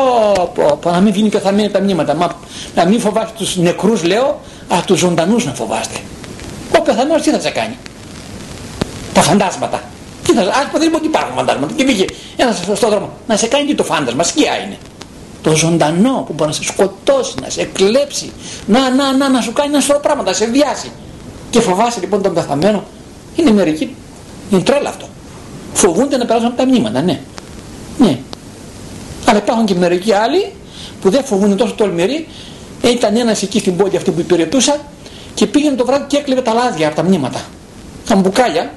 πω, 0.54 0.78
πω, 0.80 0.90
να 0.90 1.00
μην 1.00 1.12
βγει 1.12 1.28
και 1.28 1.38
θα 1.38 1.50
μείνει 1.52 1.70
τα 1.70 1.80
μνήματα. 1.80 2.14
Μα, 2.14 2.36
να 2.74 2.84
μην 2.84 3.00
φοβάστε 3.00 3.32
τους 3.36 3.56
νεκρούς 3.56 4.04
λέω, 4.04 4.40
αλλά 4.68 4.82
τους 4.82 4.98
ζωντανούς 4.98 5.44
να 5.44 5.54
φοβάστε. 5.54 5.98
Ο 6.78 6.82
πεθαμένος 6.82 7.22
τι 7.22 7.30
θα 7.30 7.40
σε 7.40 7.50
κάνει; 7.50 7.76
Τα 9.12 9.22
φαντάσματα. 9.22 9.82
Τι 10.24 10.32
θα, 10.32 10.40
ας 10.40 10.68
πω 10.72 10.78
δεν 10.78 10.88
είπε 10.88 10.96
ότι 10.96 11.06
υπάρχουν 11.06 11.36
φαντάσματα. 11.36 11.72
Και 11.76 11.84
βγήκε 11.84 12.04
ένας 12.36 12.62
στον 12.74 12.90
δρόμο. 12.90 13.10
Να 13.26 13.36
σε 13.36 13.46
κάνει 13.46 13.66
τι 13.66 13.74
το 13.74 13.84
φάντασμα, 13.84 14.22
σκιά 14.22 14.56
είναι. 14.56 14.76
Το 15.46 15.54
ζωντανό 15.54 16.24
που 16.26 16.32
μπορεί 16.32 16.50
να 16.50 16.56
σε 16.56 16.62
σκοτώσει, 16.64 17.34
να 17.42 17.50
σε 17.50 17.64
κλέψει, 17.64 18.32
να, 18.66 18.90
να, 18.90 19.16
να, 19.16 19.28
να 19.28 19.40
σου 19.40 19.52
κάνει 19.52 19.70
ένα 19.72 19.80
σωρό 19.80 19.98
πράγματα, 19.98 20.30
να 20.30 20.36
σε 20.36 20.46
βιάσει. 20.46 20.90
Και 21.50 21.60
φοβάσαι 21.60 22.00
λοιπόν 22.00 22.22
τον 22.22 22.34
πεθαμένο. 22.34 22.84
Είναι 23.36 23.50
μερικοί. 23.50 23.94
Είναι 24.50 24.62
τρέλα 24.62 24.88
αυτό. 24.88 25.06
Φοβούνται 25.72 26.16
να 26.16 26.24
περάσουν 26.24 26.48
από 26.48 26.56
τα 26.56 26.66
μνήματα, 26.66 27.02
ναι. 27.02 27.20
Ναι. 27.98 28.18
Αλλά 29.24 29.38
υπάρχουν 29.38 29.66
και 29.66 29.74
μερικοί 29.74 30.12
άλλοι 30.12 30.52
που 31.00 31.10
δεν 31.10 31.24
φοβούνται 31.24 31.54
τόσο 31.54 31.74
τολμηροί. 31.74 32.28
Ήταν 32.82 33.16
ένας 33.16 33.42
εκεί 33.42 33.58
στην 33.58 33.76
πόλη 33.76 33.96
αυτή 33.96 34.10
που 34.10 34.20
υπηρετούσα 34.20 34.76
και 35.34 35.46
πήγαινε 35.46 35.76
το 35.76 35.84
βράδυ 35.84 36.04
και 36.06 36.16
έκλεβε 36.16 36.42
τα 36.42 36.52
λάδια 36.52 36.86
από 36.86 36.96
τα 36.96 37.02
μνήματα. 37.02 37.40
Τα 38.08 38.16
μπουκάλια, 38.16 38.70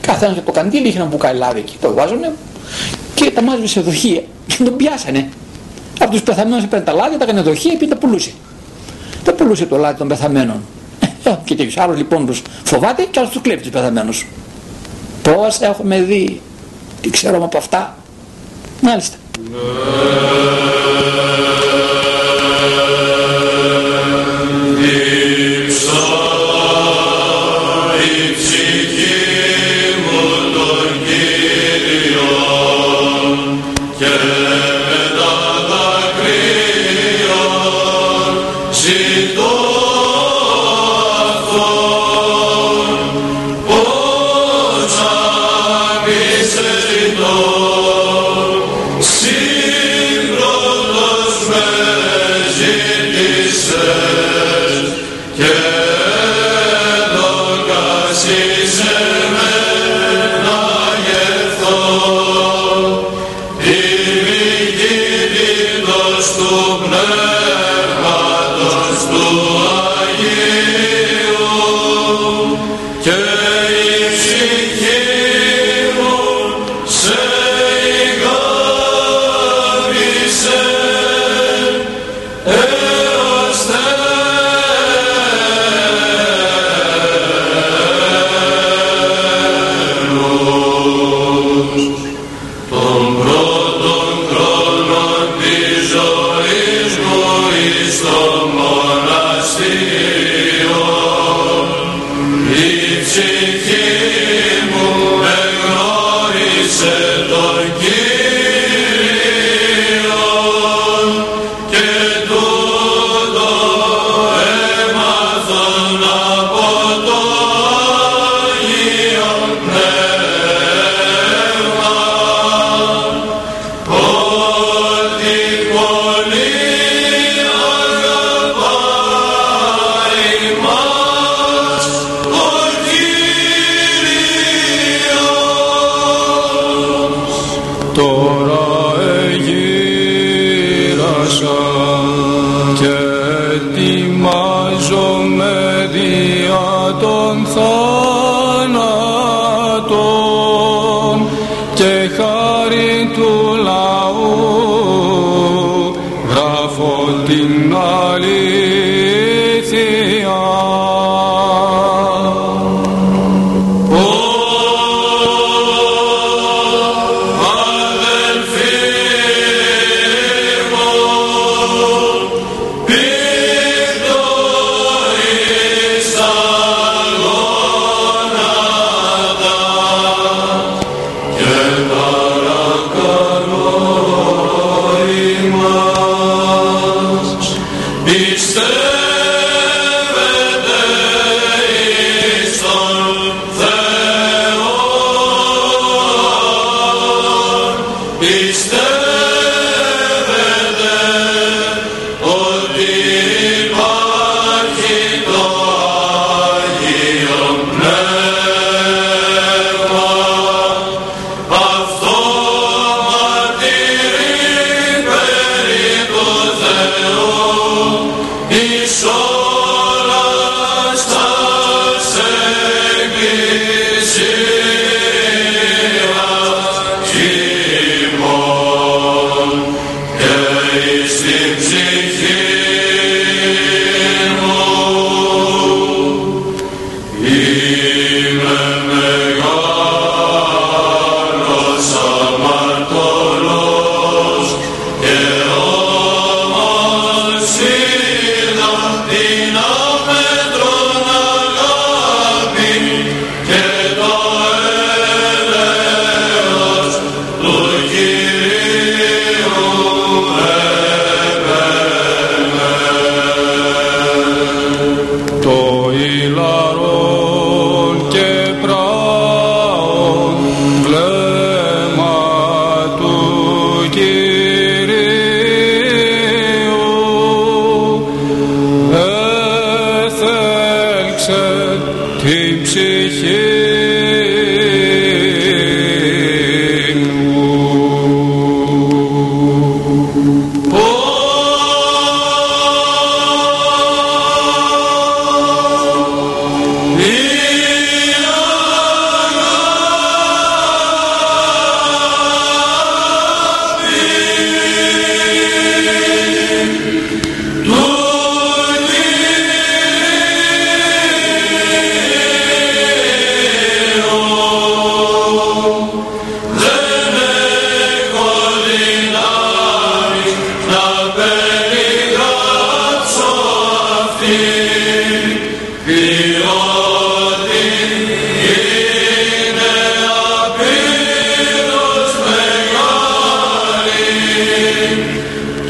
κάθε 0.00 0.24
ένας 0.24 0.36
από 0.36 0.46
το 0.46 0.52
καντήλι 0.52 0.88
είχε 0.88 0.98
ένα 0.98 1.06
μπουκάλι 1.06 1.38
λάδι 1.38 1.58
εκεί, 1.58 1.76
το 1.80 1.94
βάζουνε 1.94 2.32
και 3.14 3.30
τα 3.30 3.42
μάζευε 3.42 3.66
σε 3.66 3.80
δοχεία 3.80 4.22
και 4.46 4.62
τον 4.64 4.76
πιάσανε. 4.76 5.28
Από 5.98 6.10
τους 6.10 6.22
πεθαμένους 6.22 6.64
έπαιρνε 6.64 6.84
τα 6.84 6.92
λάδια, 6.92 7.18
τα 7.18 7.24
έκανε 7.24 7.40
δοχεία 7.40 7.74
και 7.74 7.86
τα 7.86 7.96
πουλούσε. 7.96 8.32
Τα 9.24 9.32
πουλούσε 9.32 9.66
το 9.66 9.76
λάδι 9.76 9.98
των 9.98 10.08
πεθαμένων. 10.08 10.60
Ε, 11.24 11.34
και 11.44 11.54
τέτοιους 11.54 11.76
άλλους 11.76 11.96
λοιπόν 11.96 12.26
τους 12.26 12.42
φοβάται 12.64 13.02
και 13.10 13.18
άλλους 13.18 13.30
τους 13.30 13.42
κλέβει 13.42 13.62
τους 13.62 13.70
πεθαμένους. 13.70 14.26
Πώς 15.22 15.60
έχουμε 15.60 16.00
δει, 16.00 16.40
τι 17.00 17.10
ξέρουμε 17.10 17.44
από 17.44 17.58
αυτά. 17.58 17.96
Μάλιστα. 18.80 19.16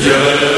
Να 0.07 0.56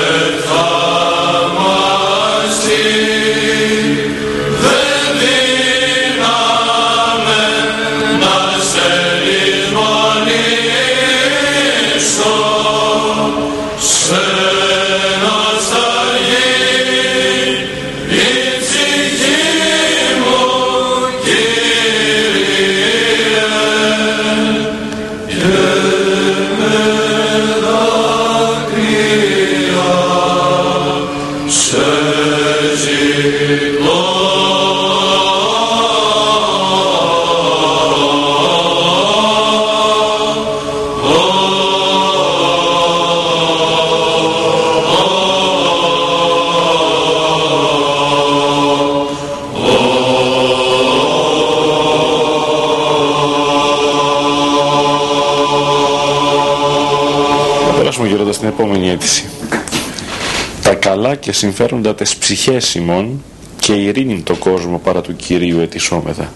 συμφέροντα 61.38 61.94
τες 61.94 62.16
ψυχές 62.16 62.74
ημών 62.74 63.22
και 63.60 63.72
ειρήνην 63.72 64.22
το 64.22 64.36
κόσμο 64.36 64.78
παρά 64.78 65.00
του 65.00 65.16
Κυρίου 65.16 65.60
ετισόμεθα. 65.60 66.32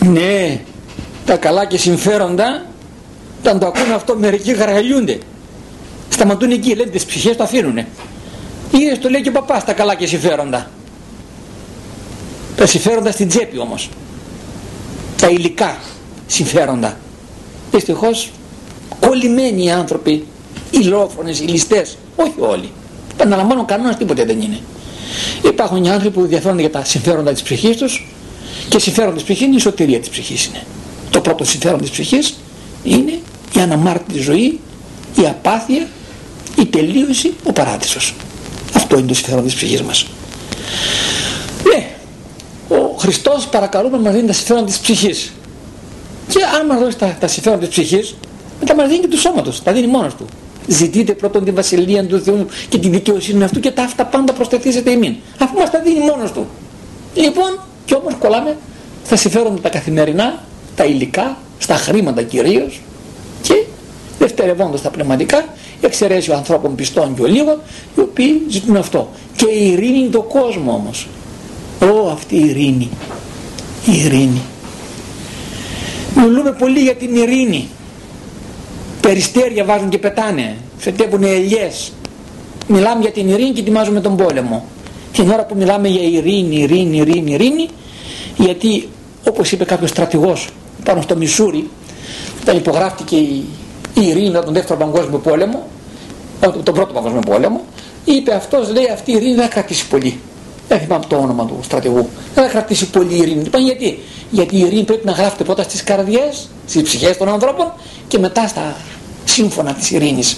Ναι, 0.00 0.60
τα 1.26 1.36
καλά 1.36 1.66
και 1.66 1.78
συμφέροντα, 1.78 2.66
όταν 3.40 3.58
το 3.58 3.66
ακούνε 3.66 3.94
αυτό 3.94 4.16
μερικοί 4.16 4.52
γαργαλιούνται. 4.52 5.18
Σταματούν 6.08 6.50
εκεί, 6.50 6.74
λένε 6.74 6.90
τις 6.90 7.04
ψυχές 7.04 7.36
το 7.36 7.42
αφήνουνε. 7.42 7.86
Είδες 8.70 8.98
το 8.98 9.08
λέει 9.08 9.20
και 9.20 9.28
ο 9.28 9.32
παπάς 9.32 9.64
τα 9.64 9.72
καλά 9.72 9.94
και 9.94 10.06
συμφέροντα. 10.06 10.70
Τα 12.56 12.66
συμφέροντα 12.66 13.10
στην 13.10 13.28
τσέπη 13.28 13.58
όμως. 13.58 13.88
Τα 15.20 15.28
υλικά 15.28 15.78
συμφέροντα. 16.26 16.96
Δυστυχώς 17.70 18.30
κολλημένοι 19.00 19.64
οι 19.64 19.70
άνθρωποι, 19.70 20.26
οι 20.70 20.78
λόφρονες, 20.78 21.40
οι 21.40 21.44
ληστές, 21.44 21.96
όχι 22.16 22.34
όλοι. 22.38 22.70
Παναλαμβάνω 23.20 23.64
κανένας 23.64 23.96
τίποτε 23.96 24.24
δεν 24.24 24.40
είναι. 24.40 24.58
Υπάρχουν 25.44 25.84
οι 25.84 25.90
άνθρωποι 25.90 26.14
που 26.14 26.20
ενδιαφέρονται 26.20 26.60
για 26.60 26.70
τα 26.70 26.84
συμφέροντα 26.84 27.32
της 27.32 27.42
ψυχής 27.42 27.76
τους 27.76 28.06
και 28.68 28.78
συμφέρον 28.78 29.14
της 29.14 29.22
ψυχής 29.22 29.46
είναι 29.46 29.56
η 29.56 29.58
σωτηρία 29.58 30.00
της 30.00 30.08
ψυχής 30.08 30.44
είναι. 30.44 30.62
Το 31.10 31.20
πρώτο 31.20 31.44
συμφέρον 31.44 31.80
της 31.80 31.90
ψυχής 31.90 32.34
είναι 32.84 33.18
η 33.56 33.60
αναμάρτητη 33.60 34.18
ζωή, 34.18 34.60
η 35.22 35.26
απάθεια, 35.26 35.88
η 36.58 36.66
τελείωση, 36.66 37.32
ο 37.44 37.52
παράδεισος. 37.52 38.14
Αυτό 38.74 38.98
είναι 38.98 39.08
το 39.08 39.14
συμφέρον 39.14 39.44
της 39.44 39.54
ψυχής 39.54 39.82
μας. 39.82 40.06
Ναι, 41.74 41.90
ο 42.68 42.96
Χριστός 42.98 43.46
παρακαλούμε 43.46 43.98
μας 43.98 44.12
δίνει 44.12 44.26
τα 44.26 44.32
συμφέροντα 44.32 44.66
της 44.66 44.78
ψυχής. 44.78 45.32
Και 46.28 46.38
αν 46.60 46.66
μας 46.66 46.78
δώσει 46.78 46.96
τα, 46.96 47.16
τα 47.20 47.26
συμφέροντα 47.26 47.66
της 47.66 47.78
ψυχής, 47.78 48.14
μετά 48.60 48.74
μας 48.74 48.88
δίνει 48.88 49.00
και 49.00 49.08
του 49.08 49.18
σώματος, 49.18 49.62
τα 49.62 49.72
δίνει 49.72 49.86
μόνος 49.86 50.14
του. 50.14 50.26
Ζητείτε 50.70 51.12
πρώτον 51.12 51.44
τη 51.44 51.50
βασιλεία 51.50 52.06
του 52.06 52.20
Θεού 52.20 52.46
και 52.68 52.78
τη 52.78 52.88
δικαιοσύνη 52.88 53.44
αυτού 53.44 53.60
και 53.60 53.70
τα 53.70 53.82
αυτά 53.82 54.04
πάντα 54.04 54.32
προστεθήσετε 54.32 54.90
εμείς. 54.90 55.14
Αφού 55.38 55.58
μας 55.58 55.70
τα 55.70 55.80
δίνει 55.80 55.98
μόνος 55.98 56.32
του. 56.32 56.46
Λοιπόν, 57.14 57.60
και 57.84 57.94
όμως 57.94 58.14
κολλάμε 58.18 58.56
στα 59.06 59.16
συμφέροντα 59.16 59.60
τα 59.60 59.68
καθημερινά, 59.68 60.42
τα 60.76 60.84
υλικά, 60.84 61.36
στα 61.58 61.74
χρήματα 61.74 62.22
κυρίως 62.22 62.80
και 63.42 63.64
δευτερευόντως 64.18 64.82
τα 64.82 64.90
πνευματικά, 64.90 65.44
εξαιρέσεις 65.80 66.28
ο 66.28 66.34
ανθρώπων 66.34 66.74
πιστών 66.74 67.14
και 67.14 67.22
ολίγων, 67.22 67.58
οι 67.96 68.00
οποίοι 68.00 68.42
ζητούν 68.48 68.76
αυτό. 68.76 69.10
Και 69.36 69.46
η 69.50 69.70
ειρήνη 69.70 69.98
είναι 69.98 70.08
το 70.08 70.22
κόσμο 70.22 70.72
όμως. 70.72 71.06
Ω, 71.80 72.10
αυτή 72.10 72.36
η 72.36 72.48
ειρήνη. 72.48 72.88
Η 73.86 74.04
ειρήνη. 74.04 74.40
Μιλούμε 76.14 76.52
πολύ 76.52 76.80
για 76.80 76.94
την 76.94 77.14
ειρήνη. 77.16 77.68
Περιστέρια 79.00 79.64
βάζουν 79.64 79.88
και 79.88 79.98
πετάνε. 79.98 80.56
Φετεύουν 80.76 81.22
ελιές. 81.22 81.92
Μιλάμε 82.66 83.00
για 83.00 83.10
την 83.10 83.28
ειρήνη 83.28 83.50
και 83.50 83.60
ετοιμάζουμε 83.60 84.00
τον 84.00 84.16
πόλεμο. 84.16 84.64
Την 85.12 85.30
ώρα 85.30 85.44
που 85.44 85.54
μιλάμε 85.56 85.88
για 85.88 86.02
ειρήνη, 86.02 86.56
ειρήνη, 86.56 86.96
ειρήνη, 86.96 87.32
ειρήνη, 87.32 87.68
γιατί 88.36 88.88
όπως 89.28 89.52
είπε 89.52 89.64
κάποιος 89.64 89.90
στρατηγός 89.90 90.48
πάνω 90.84 91.00
στο 91.00 91.16
Μισούρι, 91.16 91.68
όταν 92.40 92.56
υπογράφτηκε 92.56 93.16
η, 93.16 93.44
η 93.94 94.06
ειρήνη 94.08 94.36
από 94.36 94.44
τον 94.44 94.54
δεύτερο 94.54 94.78
παγκόσμιο 94.78 95.18
πόλεμο, 95.18 95.66
από 96.40 96.58
τον 96.62 96.74
πρώτο 96.74 96.92
παγκόσμιο 96.92 97.20
πόλεμο, 97.20 97.60
είπε 98.04 98.34
αυτός 98.34 98.72
λέει 98.72 98.88
αυτή 98.92 99.10
η 99.10 99.14
ειρήνη 99.14 99.34
δεν 99.34 99.44
θα 99.44 99.50
κρατήσει 99.50 99.88
πολύ. 99.88 100.20
Δεν 100.68 100.80
θυμάμαι 100.80 101.04
το 101.08 101.16
όνομα 101.16 101.46
του 101.46 101.58
στρατηγού. 101.62 102.08
Δεν 102.34 102.44
θα 102.44 102.50
κρατήσει 102.50 102.90
πολύ 102.90 103.14
η 103.14 103.18
ειρήνη. 103.18 103.42
Είπαν 103.46 103.64
γιατί. 103.64 103.98
Γιατί 104.30 104.56
η 104.56 104.60
ειρήνη 104.60 104.82
πρέπει 104.82 105.06
να 105.06 105.12
γράφεται 105.12 105.44
πρώτα 105.44 105.62
στις 105.62 105.84
καρδιές, 105.84 106.48
στις 106.66 106.82
ψυχές 106.82 107.16
των 107.16 107.28
ανθρώπων 107.28 107.72
και 108.08 108.18
μετά 108.18 108.48
στα 108.48 108.76
σύμφωνα 109.24 109.72
της 109.74 109.90
ειρήνης. 109.90 110.36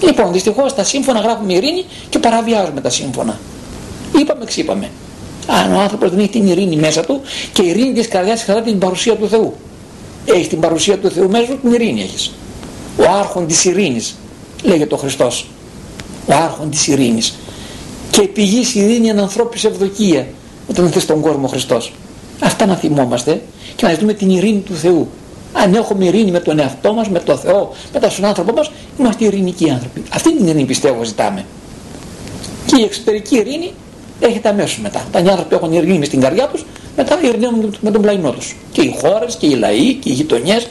Λοιπόν, 0.00 0.32
δυστυχώς 0.32 0.70
στα 0.70 0.84
σύμφωνα 0.84 1.20
γράφουμε 1.20 1.52
ειρήνη 1.52 1.84
και 2.08 2.18
παραβιάζουμε 2.18 2.80
τα 2.80 2.90
σύμφωνα. 2.90 3.38
Είπαμε, 4.18 4.44
ξύπαμε. 4.44 4.90
Αν 5.46 5.74
ο 5.74 5.80
άνθρωπος 5.80 6.10
δεν 6.10 6.18
έχει 6.18 6.28
την 6.28 6.46
ειρήνη 6.46 6.76
μέσα 6.76 7.04
του 7.04 7.20
και 7.52 7.62
η 7.62 7.68
ειρήνη 7.68 7.92
της 7.92 8.08
καρδιάς 8.08 8.44
κρατά 8.44 8.62
την 8.62 8.78
παρουσία 8.78 9.16
του 9.16 9.28
Θεού. 9.28 9.54
Έχεις 10.24 10.48
την 10.48 10.60
παρουσία 10.60 10.98
του 10.98 11.10
Θεού 11.10 11.30
μέσα 11.30 11.46
σου, 11.46 11.58
την 11.62 11.72
ειρήνη 11.72 12.02
έχεις. 12.02 12.32
Ο 12.98 13.02
άρχον 13.18 13.46
της 13.46 13.64
ειρήνης, 13.64 14.14
λέγεται 14.62 14.94
ο 14.94 14.96
Χριστός. 14.96 15.46
Ο 16.26 16.34
άρχον 16.34 16.70
της 16.70 16.86
ειρήνης. 16.86 17.34
Και 18.10 18.22
πηγής 18.22 18.74
ειρήνη 18.74 19.08
εν 19.08 19.18
ανθρώπης 19.18 19.64
ευδοκία 19.64 20.26
όταν 20.70 20.84
ήρθε 20.84 21.00
στον 21.00 21.20
κόσμο 21.20 21.44
ο 21.44 21.48
Χριστός. 21.48 21.92
Αυτά 22.40 22.66
να 22.66 22.74
θυμόμαστε 22.74 23.42
και 23.76 23.86
να 23.86 23.92
ζητούμε 23.92 24.12
την 24.12 24.30
ειρήνη 24.30 24.58
του 24.58 24.74
Θεού. 24.74 25.08
Αν 25.52 25.74
έχουμε 25.74 26.04
ειρήνη 26.04 26.30
με 26.30 26.40
τον 26.40 26.58
εαυτό 26.58 26.92
μας, 26.94 27.08
με 27.08 27.18
τον 27.18 27.38
Θεό, 27.38 27.72
με 27.92 28.00
τον 28.00 28.24
άνθρωπο 28.24 28.52
μας, 28.52 28.70
είμαστε 28.98 29.24
ειρηνικοί 29.24 29.70
άνθρωποι. 29.70 30.02
Αυτή 30.12 30.36
την 30.36 30.46
ειρήνη 30.46 30.64
πιστεύω 30.64 31.04
ζητάμε. 31.04 31.44
Και 32.66 32.80
η 32.80 32.82
εξωτερική 32.82 33.36
ειρήνη 33.36 33.72
έρχεται 34.20 34.48
αμέσως 34.48 34.78
μετά. 34.82 35.04
Τα 35.12 35.18
άνθρωποι 35.18 35.54
έχουν 35.54 35.72
ειρήνη 35.72 36.04
στην 36.04 36.20
καρδιά 36.20 36.48
τους, 36.48 36.64
μετά 36.96 37.18
ειρηνεύουν 37.22 37.76
με 37.80 37.90
τον 37.90 38.02
πλαϊνό 38.02 38.30
τους. 38.30 38.56
Και 38.72 38.80
οι 38.80 38.96
χώρες 39.00 39.36
και 39.36 39.46
οι 39.46 39.54
λαοί 39.54 39.94
και 39.94 40.10
οι 40.10 40.12
γειτονιές 40.12 40.66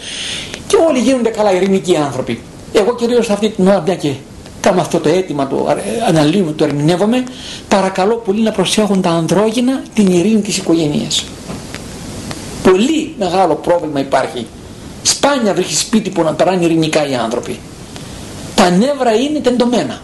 και 0.68 0.76
όλοι 0.90 1.00
γίνονται 1.00 1.30
καλά 1.30 1.54
ειρηνικοί 1.54 1.96
άνθρωποι. 1.96 2.40
Εγώ 2.74 2.96
κυρίως 2.96 3.30
αυτή 3.30 3.50
την 3.50 3.68
ώρα, 3.68 3.82
μια 3.86 3.96
και 3.96 4.12
κάνω 4.60 4.82
αυτό 4.82 5.00
το 5.00 5.10
αίτημα, 5.10 5.48
το 5.48 5.68
αναλύουμε, 6.08 6.52
το 6.52 6.64
ερμηνεύομαι, 6.64 7.24
παρακαλώ 7.68 8.16
πολύ 8.16 8.42
να 8.42 8.52
προσέχουν 8.52 9.02
τα 9.02 9.10
ανδρόγυνα 9.10 9.84
την 9.94 10.08
ειρήνη 10.08 10.42
της 10.42 10.58
οικογένειας. 10.58 11.26
Πολύ 12.64 13.16
μεγάλο 13.18 13.56
πρόβλημα 13.56 14.00
υπάρχει. 14.00 14.48
Σπάνια 15.04 15.54
βρίσκει 15.54 15.76
σπίτι 15.76 16.10
που 16.10 16.24
να 16.24 16.34
περάνε 16.34 16.66
ειρηνικά 16.66 17.08
οι 17.08 17.16
άνθρωποι. 17.16 17.60
Τα 18.56 18.70
νεύρα 18.70 19.14
είναι 19.14 19.40
τεντωμένα. 19.40 20.02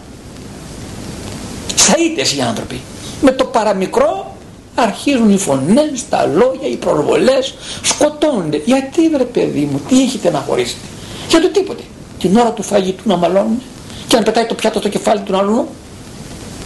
Σαΐτες 1.76 2.36
οι 2.36 2.40
άνθρωποι 2.40 2.80
με 3.22 3.32
το 3.32 3.44
παραμικρό 3.44 4.34
αρχίζουν 4.74 5.30
οι 5.30 5.38
φωνές, 5.38 6.08
τα 6.08 6.26
λόγια, 6.26 6.68
οι 6.68 6.76
προβολές, 6.76 7.54
σκοτώνονται. 7.82 8.62
Γιατί 8.64 9.08
βρε 9.08 9.24
παιδί 9.24 9.68
μου, 9.72 9.80
τι 9.88 10.02
έχετε 10.02 10.30
να 10.30 10.38
χωρίσετε; 10.38 10.80
Για 11.28 11.40
το 11.40 11.48
τίποτε. 11.48 11.82
Την 12.18 12.36
ώρα 12.36 12.50
του 12.50 12.62
φαγητού 12.62 13.02
να 13.08 13.16
μαλώνουν 13.16 13.62
και 14.06 14.16
να 14.16 14.22
πετάει 14.22 14.46
το 14.46 14.54
πιάτο 14.54 14.78
στο 14.78 14.88
κεφάλι 14.88 15.20
του 15.20 15.36
άλλου. 15.36 15.68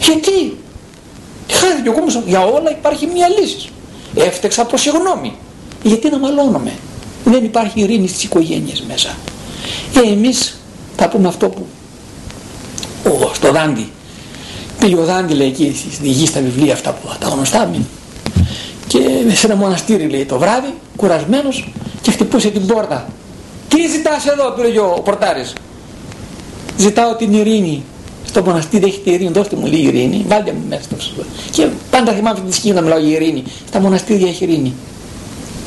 Γιατί; 0.01 0.59
Χάρη 1.51 1.83
εγώ 1.87 2.01
όμως, 2.01 2.23
για 2.27 2.41
όλα 2.47 2.71
υπάρχει 2.71 3.07
μια 3.07 3.29
λύση. 3.29 3.69
Έφτεξα 4.15 4.63
από 4.63 4.77
συγγνώμη. 4.77 5.37
Γιατί 5.85 6.11
να 6.11 6.19
μαλώνουμε. 6.19 6.73
Δεν 7.25 7.45
υπάρχει 7.45 7.81
ειρήνη 7.81 8.09
στις 8.09 8.25
οικογένειες 8.25 8.85
μέσα. 8.89 9.17
Ε, 10.05 10.13
εμείς 10.13 10.57
θα 10.97 11.09
πούμε 11.09 11.29
αυτό 11.29 11.49
που 11.49 11.67
ο, 13.05 13.31
στο 13.35 13.53
Δάντι 13.53 13.89
πήγε 14.79 14.97
ο 14.97 15.05
Δάντι 15.05 15.35
λέει 15.35 15.47
εκεί 15.47 15.77
στη 15.93 16.09
γη 16.09 16.27
στα 16.27 16.41
βιβλία 16.41 16.73
αυτά 16.73 16.93
που 16.93 17.09
τα 17.19 17.29
γνωστά 17.29 17.67
μην 17.67 17.85
και 18.87 18.99
σε 19.35 19.47
ένα 19.47 19.57
μοναστήρι 19.57 20.09
λέει 20.09 20.25
το 20.25 20.39
βράδυ 20.39 20.75
κουρασμένος 20.97 21.73
και 22.03 22.11
χτυπούσε 22.11 22.49
την 22.49 22.67
πόρτα 22.67 23.09
τι 23.69 23.89
ζητάς 23.89 24.27
εδώ; 24.27 24.51
πήρε 24.51 24.81
ο 24.81 25.01
πορτάρης 25.05 25.53
ζητάω 26.77 27.15
την 27.15 27.33
ειρήνη 27.33 27.83
στο 28.25 28.43
μοναστήρι 28.43 28.85
έχετε 28.85 29.11
ειρήνη, 29.11 29.31
δώστε 29.31 29.57
μου 29.57 29.67
λίγη 29.67 29.87
ειρήνη, 29.87 30.25
βάλτε 30.29 30.53
μου 30.53 30.65
μέσα 30.69 30.83
στο 30.99 31.23
Και 31.51 31.69
πάντα 31.91 32.13
θυμάμαι 32.13 32.39
αυτή 32.39 32.51
τη 32.51 32.55
σκηνή 32.55 32.75
να 32.75 32.81
μιλάω 32.81 32.99
για 32.99 33.17
ειρήνη. 33.17 33.45
Στα 33.69 33.81
μοναστήρια 33.81 34.29
έχει 34.29 34.45
ειρήνη. 34.45 34.73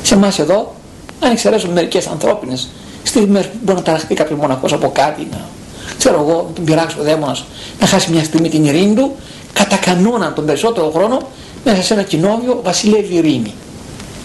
Σε 0.07 0.13
εμάς 0.13 0.39
εδώ, 0.39 0.75
αν 1.19 1.31
εξαιρέσουμε 1.31 1.73
μερικές 1.73 2.07
ανθρώπινες 2.07 2.69
στιγμέ 3.03 3.41
που 3.41 3.57
μπορεί 3.63 3.77
να 3.77 3.83
ταραχτεί 3.83 4.13
κάποιος 4.13 4.39
μοναχός 4.39 4.73
από 4.73 4.91
κάτι, 4.91 5.27
να 5.31 5.45
ξέρω 5.97 6.19
εγώ, 6.19 6.45
να 6.47 6.53
τον 6.53 6.63
πειράξει 6.63 6.95
ο 6.99 7.03
δαίμονας, 7.03 7.45
να 7.79 7.87
χάσει 7.87 8.11
μια 8.11 8.23
στιγμή 8.23 8.49
την 8.49 8.65
ειρήνη 8.65 8.95
του, 8.95 9.15
κατά 9.53 9.75
κανόνα 9.75 10.33
τον 10.33 10.45
περισσότερο 10.45 10.91
χρόνο 10.91 11.21
μέσα 11.65 11.81
σε 11.81 11.93
ένα 11.93 12.03
κοινόβιο 12.03 12.61
βασιλεύει 12.63 13.13
η 13.13 13.17
ειρήνη. 13.17 13.53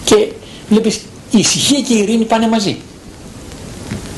Και 0.03 0.27
βλέπεις 0.69 0.95
η 1.31 1.37
ησυχία 1.37 1.81
και 1.81 1.93
η 1.93 1.97
ειρήνη 1.97 2.25
πάνε 2.25 2.47
μαζί. 2.47 2.77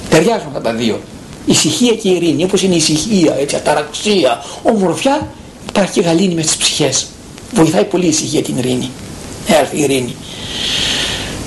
Ταιριάζουν 0.09 0.47
αυτά 0.47 0.61
τα 0.61 0.73
δύο. 0.73 0.99
Η 1.45 1.51
ησυχία 1.51 1.93
και 1.95 2.09
η 2.09 2.15
ειρήνη, 2.15 2.43
όπως 2.43 2.63
είναι 2.63 2.73
η 2.73 2.77
ησυχία, 2.77 3.35
έτσι, 3.39 3.55
αταραξία, 3.55 4.43
ομορφιά, 4.63 5.27
υπάρχει 5.69 5.91
και 5.91 6.01
γαλήνη 6.01 6.33
με 6.33 6.41
στις 6.41 6.57
ψυχές. 6.57 7.07
Βοηθάει 7.53 7.83
πολύ 7.83 8.05
η 8.05 8.09
ησυχία 8.09 8.41
την 8.41 8.57
ειρήνη. 8.57 8.89
Έρθει 9.47 9.77
η 9.77 9.81
ειρήνη. 9.81 10.15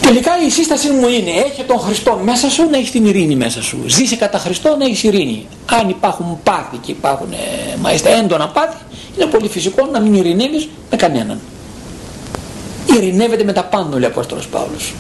Τελικά 0.09 0.31
η 0.47 0.51
σύσταση 0.51 0.91
μου 0.91 1.09
είναι 1.09 1.31
έχει 1.31 1.63
τον 1.67 1.79
Χριστό 1.79 2.21
μέσα 2.25 2.51
σου 2.51 2.69
να 2.71 2.77
έχεις 2.77 2.91
την 2.91 3.07
ειρήνη 3.07 3.37
μέσα 3.37 3.63
σου. 3.63 3.79
Ζήσε 3.87 4.17
κατά 4.17 4.39
Χριστό 4.39 4.77
να 4.77 4.85
έχεις 4.85 5.03
ειρήνη. 5.03 5.47
Αν 5.67 5.89
υπάρχουν 5.89 6.39
πάθη 6.43 6.77
και 6.77 6.91
υπάρχουν 6.91 7.33
ε, 7.33 7.77
μάλιστα 7.81 8.11
έντονα 8.11 8.49
πάθη, 8.49 8.77
είναι 9.17 9.27
πολύ 9.27 9.49
φυσικό 9.49 9.89
να 9.93 10.01
μην 10.01 10.15
ειρηνεύεις 10.15 10.69
με 10.91 10.97
κανέναν. 10.97 11.41
Ειρηνεύεται 12.97 13.45
με 13.45 13.53
τα 13.53 13.65
πάνω, 13.65 13.99
λέει 13.99 14.09
ο 14.09 14.13
Απόστολος 14.13 14.47
Παύλος. 14.47 14.95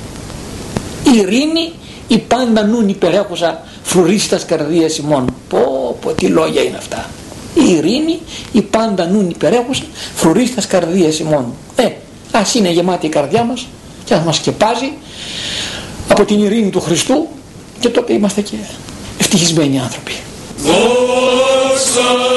Η 1.15 1.19
ειρήνη 1.19 1.73
η 2.09 2.19
πάντα 2.19 2.67
νουν 2.67 2.89
υπερέχουσα 2.89 3.63
φρουρίστας 3.83 4.45
καρδίας 4.45 4.99
ημών. 4.99 5.35
Πω 5.49 5.97
πω 6.01 6.13
τι 6.13 6.27
λόγια 6.27 6.63
είναι 6.63 6.77
αυτά. 6.77 7.07
Η 7.55 7.73
ειρήνη 7.73 8.19
η 8.53 8.63
πάντα 8.63 9.07
νουν 9.07 9.31
υπερέχουσα 9.31 9.83
φρουρίστας 10.15 10.67
καρδίας 10.67 11.19
ημών. 11.19 11.53
Ε, 11.77 11.89
ας 12.33 12.55
είναι 12.55 12.71
γεμάτη 12.71 13.07
η 13.07 13.09
καρδιά 13.09 13.45
μας 13.45 13.67
και 14.09 14.15
ας 14.15 14.25
μας 14.25 14.37
σκεπάζει 14.37 14.93
από 16.09 16.25
την 16.25 16.45
ειρήνη 16.45 16.71
του 16.71 16.81
Χριστού 16.81 17.29
και 17.81 17.89
τότε 17.89 18.13
είμαστε 18.13 18.41
και 18.41 18.57
ευτυχισμένοι 19.19 19.81
άνθρωποι. 19.81 20.13
Δόξα 20.57 22.29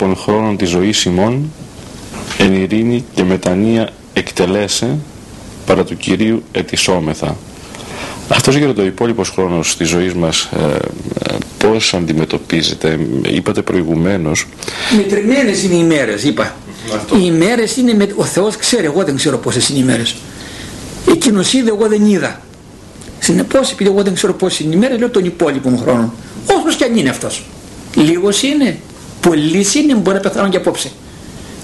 υπόλοιπων 0.00 0.16
χρόνων 0.16 0.56
της 0.56 0.68
ζωής 0.68 1.04
ημών 1.04 1.52
εν 2.38 2.54
ειρήνη 2.54 3.04
και 3.14 3.24
μετανία 3.24 3.88
εκτελέσε 4.12 4.98
παρά 5.66 5.84
του 5.84 5.96
Κυρίου 5.96 6.42
ετισόμεθα. 6.52 7.36
Αυτός 8.28 8.56
για 8.56 8.74
το 8.74 8.84
υπόλοιπος 8.84 9.28
χρόνος 9.28 9.76
της 9.76 9.88
ζωής 9.88 10.14
μας 10.14 10.48
ε, 10.52 10.76
ε, 11.32 11.36
πώς 11.58 11.94
αντιμετωπίζεται, 11.94 12.98
είπατε 13.22 13.62
προηγουμένως. 13.62 14.46
Μετρημένες 14.96 15.62
είναι 15.62 15.74
οι 15.74 15.80
ημέρες, 15.82 16.22
είπα. 16.24 16.54
Οι 17.12 17.22
ημέρες 17.22 17.76
είναι, 17.76 17.94
με... 17.94 18.08
ο 18.16 18.24
Θεός 18.24 18.56
ξέρει, 18.56 18.84
εγώ 18.84 19.04
δεν 19.04 19.16
ξέρω 19.16 19.38
πόσες 19.38 19.68
είναι 19.68 19.78
οι 19.78 19.82
ημέρες. 19.84 20.16
Εκείνος 21.10 21.52
είδε, 21.52 21.68
εγώ 21.68 21.88
δεν 21.88 22.06
είδα. 22.06 22.40
Συνεπώς, 23.18 23.70
επειδή 23.70 23.90
εγώ 23.90 24.02
δεν 24.02 24.14
ξέρω 24.14 24.34
πόσες 24.34 24.60
είναι 24.60 24.72
οι 24.72 24.76
ημέρες, 24.76 24.98
λέω 24.98 25.10
τον 25.10 25.24
υπόλοιπο 25.24 25.76
χρόνο. 25.82 26.14
Όσο 26.46 26.76
και 26.76 26.84
αν 26.84 26.96
είναι 26.96 27.08
αυτός. 27.08 27.44
Λίγος 27.94 28.42
είναι, 28.42 28.78
πολύ 29.20 29.66
είναι, 29.76 29.94
μπορεί 29.94 30.16
να 30.16 30.22
πεθάνω 30.22 30.48
και 30.48 30.56
απόψε. 30.56 30.90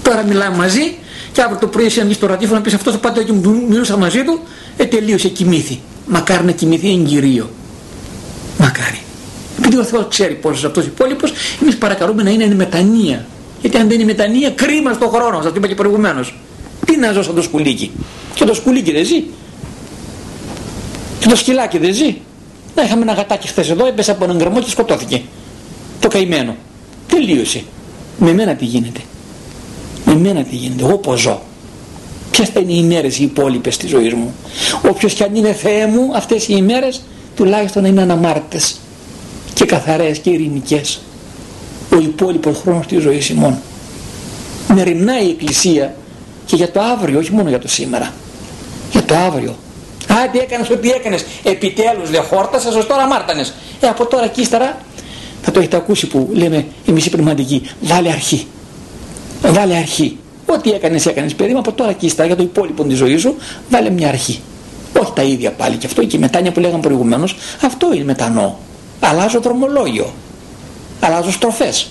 Τώρα 0.01 0.23
μιλάμε 0.23 0.55
μαζί 0.55 0.95
και 1.31 1.41
αύριο 1.41 1.57
το 1.59 1.67
πρωί 1.67 1.85
εσύ 1.85 2.03
να 2.03 2.13
στο 2.13 2.27
ραδιόφωνο 2.27 2.59
να 2.59 2.63
πεις 2.65 2.73
αυτός 2.73 2.93
ο 2.93 2.99
πάτε 2.99 3.23
και 3.23 3.33
μιλούσα 3.69 3.97
μαζί 3.97 4.23
του, 4.23 4.39
ε 4.77 4.85
τελείωσε, 4.85 5.27
κοιμήθη. 5.27 5.79
Μακάρι 6.07 6.45
να 6.45 6.51
κοιμηθεί 6.51 6.89
εν 6.89 7.05
κυρίω. 7.05 7.49
Μακάρι. 8.57 9.01
Επειδή 9.57 9.77
ο 9.77 9.83
Θεός 9.83 10.05
ξέρει 10.09 10.33
πόσος 10.33 10.63
αυτός 10.63 10.85
υπόλοιπος, 10.85 11.33
εμείς 11.61 11.77
παρακαλούμε 11.77 12.23
να 12.23 12.29
είναι 12.29 12.43
εν 12.43 12.55
μετανία. 12.55 13.25
Γιατί 13.61 13.77
αν 13.77 13.87
δεν 13.87 13.99
είναι 13.99 14.05
μετανία, 14.05 14.49
κρίμα 14.49 14.93
στον 14.93 15.09
χρόνο. 15.09 15.41
Σας 15.41 15.51
το 15.51 15.53
είπα 15.57 15.67
και 15.67 15.75
προηγουμένως. 15.75 16.35
Τι 16.85 16.97
να 16.97 17.11
ζω 17.11 17.23
σαν 17.23 17.35
το 17.35 17.41
σκουλίκι. 17.41 17.91
Και 18.33 18.45
το 18.45 18.53
σκουλίκι 18.53 18.91
δεν 18.91 19.05
ζει. 19.05 19.23
Και 21.19 21.27
το 21.27 21.35
σκυλάκι 21.35 21.77
δεν 21.77 21.93
ζει. 21.93 22.17
Να 22.75 22.83
είχαμε 22.83 23.01
ένα 23.01 23.13
γατάκι 23.13 23.47
χθες 23.47 23.69
εδώ, 23.69 23.85
έπεσε 23.87 24.11
από 24.11 24.23
έναν 24.23 24.37
γκρεμό 24.37 24.61
και 24.61 24.69
σκοτώθηκε. 24.69 25.21
Το 25.99 26.07
καημένο. 26.07 26.55
Τελείωσε. 27.17 27.63
Με 28.17 28.33
μένα 28.33 28.55
τι 28.55 28.65
γίνεται. 28.65 28.99
Με 30.05 30.15
μένα 30.15 30.43
τι 30.43 30.55
γίνεται. 30.55 30.83
Εγώ 30.83 30.97
πως 30.97 31.19
ζω. 31.19 31.41
Ποιες 32.31 32.49
θα 32.49 32.59
είναι 32.59 32.71
οι 32.71 32.79
ημέρε 32.83 33.07
οι 33.07 33.23
υπόλοιπες 33.23 33.77
τη 33.77 33.87
ζωή 33.87 34.09
μου. 34.09 34.35
Όποιος 34.89 35.13
και 35.13 35.23
αν 35.23 35.35
είναι 35.35 35.53
Θεέ 35.53 35.87
μου, 35.87 36.11
αυτές 36.15 36.47
οι 36.47 36.53
ημέρε 36.57 36.87
τουλάχιστον 37.35 37.81
να 37.81 37.87
είναι 37.87 38.01
αναμάρτητε 38.01 38.65
και 39.53 39.65
καθαρές 39.65 40.17
και 40.17 40.29
ειρηνικές. 40.29 41.01
Ο 41.89 41.97
υπόλοιπος 41.97 42.57
χρόνος 42.57 42.85
της 42.87 43.01
ζωής 43.01 43.29
ημών. 43.29 43.57
Μεριμνάει 44.73 45.25
η 45.25 45.29
Εκκλησία 45.29 45.95
και 46.45 46.55
για 46.55 46.71
το 46.71 46.79
αύριο, 46.81 47.19
όχι 47.19 47.31
μόνο 47.31 47.49
για 47.49 47.59
το 47.59 47.67
σήμερα. 47.67 48.13
Για 48.91 49.03
το 49.03 49.15
αύριο. 49.15 49.55
Α, 50.07 50.29
τι 50.31 50.37
έκανες, 50.39 50.69
ό,τι 50.69 50.89
έκανες. 50.89 51.25
Επιτέλους 51.43 52.09
δεν 52.09 52.23
χόρτασες, 52.23 52.75
ω 52.75 52.85
τώρα 52.85 53.07
μάρτανε. 53.07 53.45
Ε, 53.79 53.87
από 53.87 54.05
τώρα 54.05 54.27
και 54.27 54.41
ύστερα 54.41 54.77
θα 55.47 55.53
το 55.53 55.59
έχετε 55.59 55.75
ακούσει 55.77 56.07
που 56.07 56.29
λέμε 56.33 56.65
εμείς 56.85 57.05
οι 57.05 57.09
πνευματικοί. 57.09 57.61
Βάλε 57.81 58.09
αρχή. 58.09 58.47
Βάλε 59.41 59.75
αρχή. 59.75 60.17
Ό,τι 60.45 60.71
έκανες, 60.71 61.05
έκανες 61.05 61.35
περίμα 61.35 61.59
από 61.59 61.71
τώρα 61.71 61.93
και 61.93 62.05
ύστερα 62.05 62.27
για 62.27 62.35
το 62.35 62.43
υπόλοιπο 62.43 62.83
της 62.83 62.97
ζωής 62.97 63.21
σου, 63.21 63.35
βάλε 63.69 63.89
μια 63.89 64.07
αρχή. 64.07 64.39
Όχι 65.01 65.11
τα 65.15 65.23
ίδια 65.23 65.51
πάλι 65.51 65.75
και 65.75 65.85
αυτό 65.85 66.05
και 66.05 66.17
η 66.17 66.19
μετάνοια 66.19 66.51
που 66.51 66.59
λέγαμε 66.59 66.81
προηγουμένως, 66.81 67.35
αυτό 67.61 67.93
είναι 67.93 68.03
μετανό. 68.03 68.59
Αλλάζω 68.99 69.39
δρομολόγιο. 69.39 70.13
Αλλάζω 70.99 71.31
στροφές. 71.31 71.87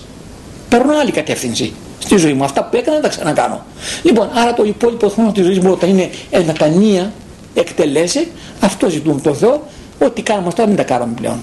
Παίρνω 0.68 0.96
άλλη 1.00 1.10
κατεύθυνση 1.10 1.72
στη 1.98 2.16
ζωή 2.16 2.32
μου. 2.32 2.44
Αυτά 2.44 2.64
που 2.64 2.76
έκανα 2.76 2.92
δεν 2.92 3.02
τα 3.02 3.08
ξανακάνω. 3.08 3.64
Λοιπόν, 4.02 4.28
άρα 4.34 4.54
το 4.54 4.64
υπόλοιπο 4.64 5.08
χρόνο 5.08 5.32
της 5.32 5.44
ζωής 5.44 5.58
μου 5.58 5.70
όταν 5.70 5.90
είναι 5.90 6.10
μετανία, 6.46 7.12
εκτελέσει, 7.54 8.28
αυτό 8.60 8.88
ζητούμε 8.88 9.20
το 9.20 9.34
Θεό, 9.34 9.66
ό,τι 9.98 10.22
κάνουμε 10.22 10.48
αυτά 10.48 10.66
μην 10.66 10.76
τα 10.76 10.82
κάνουμε 10.82 11.14
πλέον. 11.20 11.38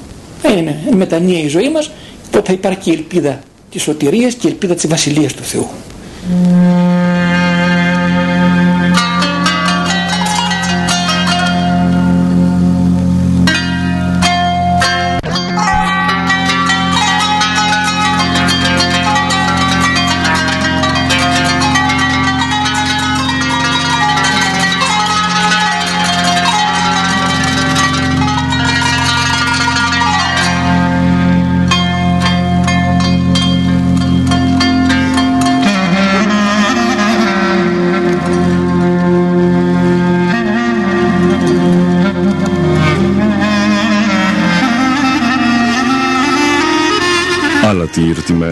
Είναι 0.49 0.83
μετανία 0.95 1.39
η 1.39 1.47
ζωή 1.47 1.69
μας, 1.69 1.91
τότε 2.31 2.45
θα 2.45 2.53
υπάρχει 2.53 2.79
και 2.79 2.89
η 2.89 2.93
ελπίδα 2.93 3.39
της 3.71 3.81
σωτηρίας 3.81 4.33
και 4.33 4.47
η 4.47 4.49
ελπίδα 4.49 4.73
της 4.73 4.87
βασιλείας 4.87 5.33
του 5.33 5.43
Θεού. 5.43 5.67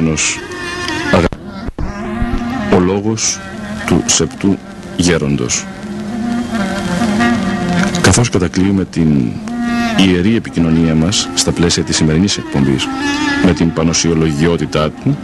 Ηρτημένος 0.01 0.39
ο 2.73 2.79
λόγος 2.79 3.39
του 3.85 4.03
σεπτού 4.05 4.57
γέροντος 4.97 5.65
καθώς 8.01 8.29
κατακλείουμε 8.29 8.85
την 8.85 9.31
ιερή 9.97 10.35
επικοινωνία 10.35 10.95
μας 10.95 11.29
στα 11.33 11.51
πλαίσια 11.51 11.83
της 11.83 11.95
σημερινής 11.95 12.37
εκπομπής 12.37 12.87
με 13.45 13.53
την 13.53 13.73
πανοσιολογιότητά 13.73 14.89
του 14.89 15.17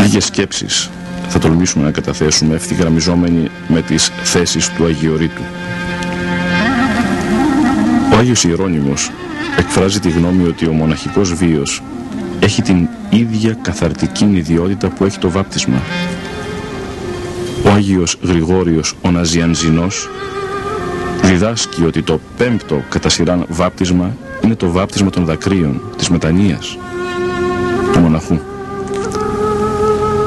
λίγες 0.00 0.24
σκέψεις 0.24 0.90
θα 1.28 1.38
τολμήσουμε 1.38 1.84
να 1.84 1.90
καταθέσουμε 1.90 2.54
ευθυγραμμιζόμενοι 2.54 3.50
με 3.68 3.82
τις 3.82 4.10
θέσεις 4.22 4.72
του 4.72 4.84
Αγιορείτου. 4.84 5.42
Ο 8.12 8.16
Άγιος 8.16 8.44
Ιερώνυμος 8.44 9.10
εκφράζει 9.58 10.00
τη 10.00 10.10
γνώμη 10.10 10.48
ότι 10.48 10.66
ο 10.66 10.72
μοναχικός 10.72 11.34
βίος 11.34 11.82
έχει 12.40 12.62
την 12.62 12.88
ίδια 13.10 13.58
καθαρτική 13.62 14.24
ιδιότητα 14.24 14.88
που 14.88 15.04
έχει 15.04 15.18
το 15.18 15.30
βάπτισμα. 15.30 15.82
Ο 17.64 17.68
Άγιος 17.70 18.18
Γρηγόριος 18.22 18.94
ο 19.02 19.10
Ναζιανζινός 19.10 20.08
διδάσκει 21.22 21.84
ότι 21.84 22.02
το 22.02 22.20
πέμπτο 22.36 22.82
κατά 22.88 23.08
σειράν 23.08 23.44
βάπτισμα 23.48 24.16
είναι 24.44 24.54
το 24.54 24.70
βάπτισμα 24.70 25.10
των 25.10 25.24
δακρύων, 25.24 25.80
της 25.96 26.08
μετανοίας, 26.08 26.78
του 27.92 27.98
μοναχού. 27.98 28.38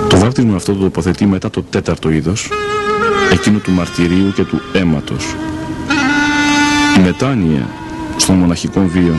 Το 0.09 0.17
βάπτισμα 0.17 0.55
αυτό 0.55 0.73
το 0.73 0.79
τοποθετεί 0.79 1.25
μετά 1.25 1.49
το 1.49 1.63
τέταρτο 1.63 2.09
είδος, 2.09 2.49
εκείνο 3.31 3.57
του 3.57 3.71
μαρτυρίου 3.71 4.31
και 4.35 4.43
του 4.43 4.61
αίματος. 4.73 5.35
Η 6.97 7.01
μετάνοια 7.01 7.67
στον 8.17 8.35
μοναχικό 8.35 8.85
βίο 8.87 9.15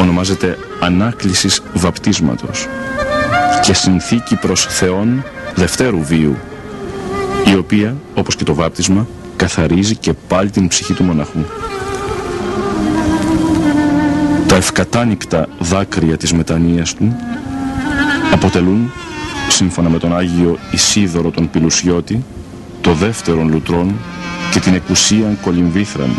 ονομάζεται 0.00 0.58
ανάκλησης 0.80 1.62
βαπτίσματος 1.74 2.68
και 3.68 3.74
συνθήκη 3.74 4.36
προς 4.36 4.66
Θεόν 4.68 5.24
δευτέρου 5.54 6.02
βίου 6.04 6.36
η 7.46 7.54
οποία, 7.54 7.96
όπως 8.14 8.36
και 8.36 8.44
το 8.44 8.54
βάπτισμα, 8.54 9.06
καθαρίζει 9.36 9.96
και 9.96 10.12
πάλι 10.12 10.50
την 10.50 10.68
ψυχή 10.68 10.92
του 10.92 11.04
μοναχού. 11.04 11.38
Τα 14.46 14.56
ευκατάνικτα 14.56 15.48
δάκρυα 15.58 16.16
της 16.16 16.32
μετανοίας 16.32 16.94
του 16.94 17.16
αποτελούν, 18.32 18.92
σύμφωνα 19.48 19.88
με 19.88 19.98
τον 19.98 20.16
Άγιο 20.16 20.58
Ισίδωρο 20.70 21.30
τον 21.30 21.50
Πιλουσιώτη, 21.50 22.24
το 22.80 22.92
δεύτερον 22.92 23.48
λουτρόν 23.48 23.94
και 24.52 24.60
την 24.60 24.74
εκουσίαν 24.74 25.38
κολυμβήθραν 25.42 26.10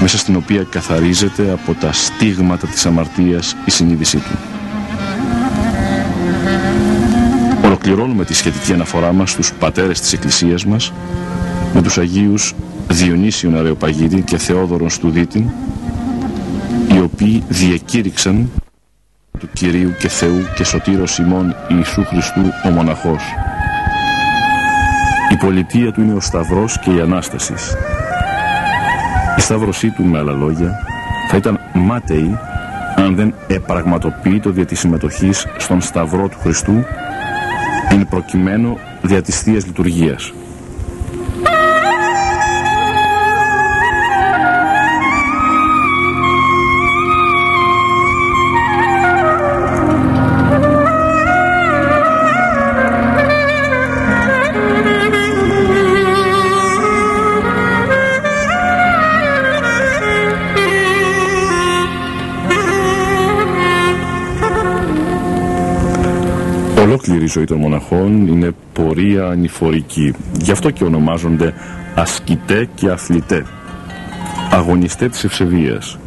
μέσα 0.00 0.18
στην 0.18 0.36
οποία 0.36 0.66
καθαρίζεται 0.70 1.50
από 1.50 1.74
τα 1.74 1.92
στίγματα 1.92 2.66
της 2.66 2.86
αμαρτίας 2.86 3.56
η 3.64 3.70
συνείδησή 3.70 4.16
του. 4.16 4.59
Ολοκληρώνουμε 7.90 8.24
τη 8.24 8.34
σχετική 8.34 8.72
αναφορά 8.72 9.12
μας 9.12 9.30
στους 9.30 9.52
πατέρες 9.52 10.00
της 10.00 10.12
Εκκλησίας 10.12 10.64
μας 10.64 10.92
με 11.74 11.82
τους 11.82 11.98
Αγίους 11.98 12.54
Διονύσιον 12.88 13.56
Αρεοπαγίτη 13.56 14.22
και 14.22 14.38
Θεόδωρον 14.38 14.90
Στουδίτη 14.90 15.50
οι 16.94 17.00
οποίοι 17.00 17.42
διεκήρυξαν 17.48 18.50
του 19.38 19.48
Κυρίου 19.52 19.92
και 19.98 20.08
Θεού 20.08 20.42
και 20.56 20.64
Σωτήρος 20.64 21.18
ημών 21.18 21.54
Ιησού 21.68 22.04
Χριστού 22.04 22.40
ο 22.66 22.68
μοναχός. 22.68 23.22
Η 25.32 25.36
πολιτεία 25.36 25.92
του 25.92 26.00
είναι 26.00 26.14
ο 26.14 26.20
Σταυρός 26.20 26.78
και 26.78 26.90
η 26.90 27.00
Ανάστασης. 27.00 27.74
Η 29.38 29.40
σταύρωσή 29.40 29.90
του 29.90 30.04
με 30.04 30.18
άλλα 30.18 30.32
λόγια 30.32 30.86
θα 31.30 31.36
ήταν 31.36 31.60
μάταιη 31.72 32.38
αν 32.96 33.14
δεν 33.14 33.34
επραγματοποιεί 33.46 34.40
το 34.40 34.50
δια 34.50 34.66
της 34.66 34.78
συμμετοχής 34.78 35.46
στον 35.58 35.80
Σταυρό 35.80 36.28
του 36.28 36.38
Χριστού 36.40 36.84
είναι 37.92 38.04
προκειμένο 38.04 38.78
δια 39.02 39.22
της 39.22 39.42
Θείας 67.10 67.22
Λειτουργίας. 67.22 67.24
σκληρή 67.26 67.26
ζωή 67.26 67.44
των 67.44 67.58
μοναχών 67.58 68.26
είναι 68.26 68.54
πορεία 68.72 69.26
ανηφορική. 69.26 70.14
Γι' 70.38 70.50
αυτό 70.50 70.70
και 70.70 70.84
ονομάζονται 70.84 71.54
ασκητέ 71.94 72.68
και 72.74 72.90
αθλητέ. 72.90 73.46
Αγωνιστές 74.50 75.10
της 75.10 75.24
ευσεβίας. 75.24 75.98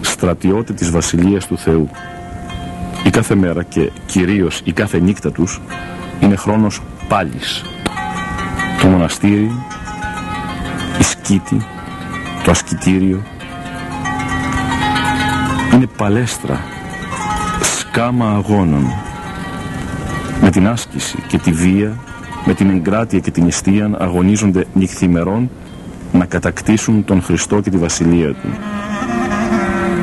Στρατιώτε 0.00 0.72
της 0.72 0.90
Βασιλείας 0.90 1.46
του 1.46 1.58
Θεού. 1.58 1.88
Η 3.04 3.10
κάθε 3.10 3.34
μέρα 3.34 3.62
και 3.62 3.90
κυρίως 4.06 4.60
η 4.64 4.72
κάθε 4.72 4.98
νύχτα 4.98 5.32
τους 5.32 5.60
είναι 6.20 6.36
χρόνος 6.36 6.80
πάλης. 7.08 7.64
Το 8.80 8.88
μοναστήρι, 8.88 9.50
η 10.98 11.02
σκήτη, 11.02 11.66
το 12.44 12.50
ασκητήριο 12.50 13.22
είναι 15.74 15.86
παλέστρα, 15.96 16.60
σκάμα 17.62 18.30
αγώνων 18.30 19.11
με 20.42 20.50
την 20.50 20.68
άσκηση 20.68 21.18
και 21.28 21.38
τη 21.38 21.52
βία, 21.52 21.96
με 22.44 22.54
την 22.54 22.70
εγκράτεια 22.70 23.18
και 23.18 23.30
την 23.30 23.46
αιστεία 23.46 23.90
αγωνίζονται 23.98 24.66
νυχθημερών 24.72 25.50
να 26.12 26.24
κατακτήσουν 26.24 27.04
τον 27.04 27.22
Χριστό 27.22 27.60
και 27.60 27.70
τη 27.70 27.76
Βασιλεία 27.76 28.34
Του. 28.34 28.48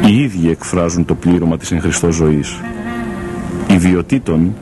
Οι 0.08 0.22
ίδιοι 0.22 0.50
εκφράζουν 0.50 1.06
το 1.06 1.16
πλήρωμα 1.16 1.58
της 1.58 1.72
εν 1.72 1.82
Χριστώ 1.82 2.12
ζωής. 2.12 2.60
Η 3.70 3.78
βιωτήτων 3.78 4.56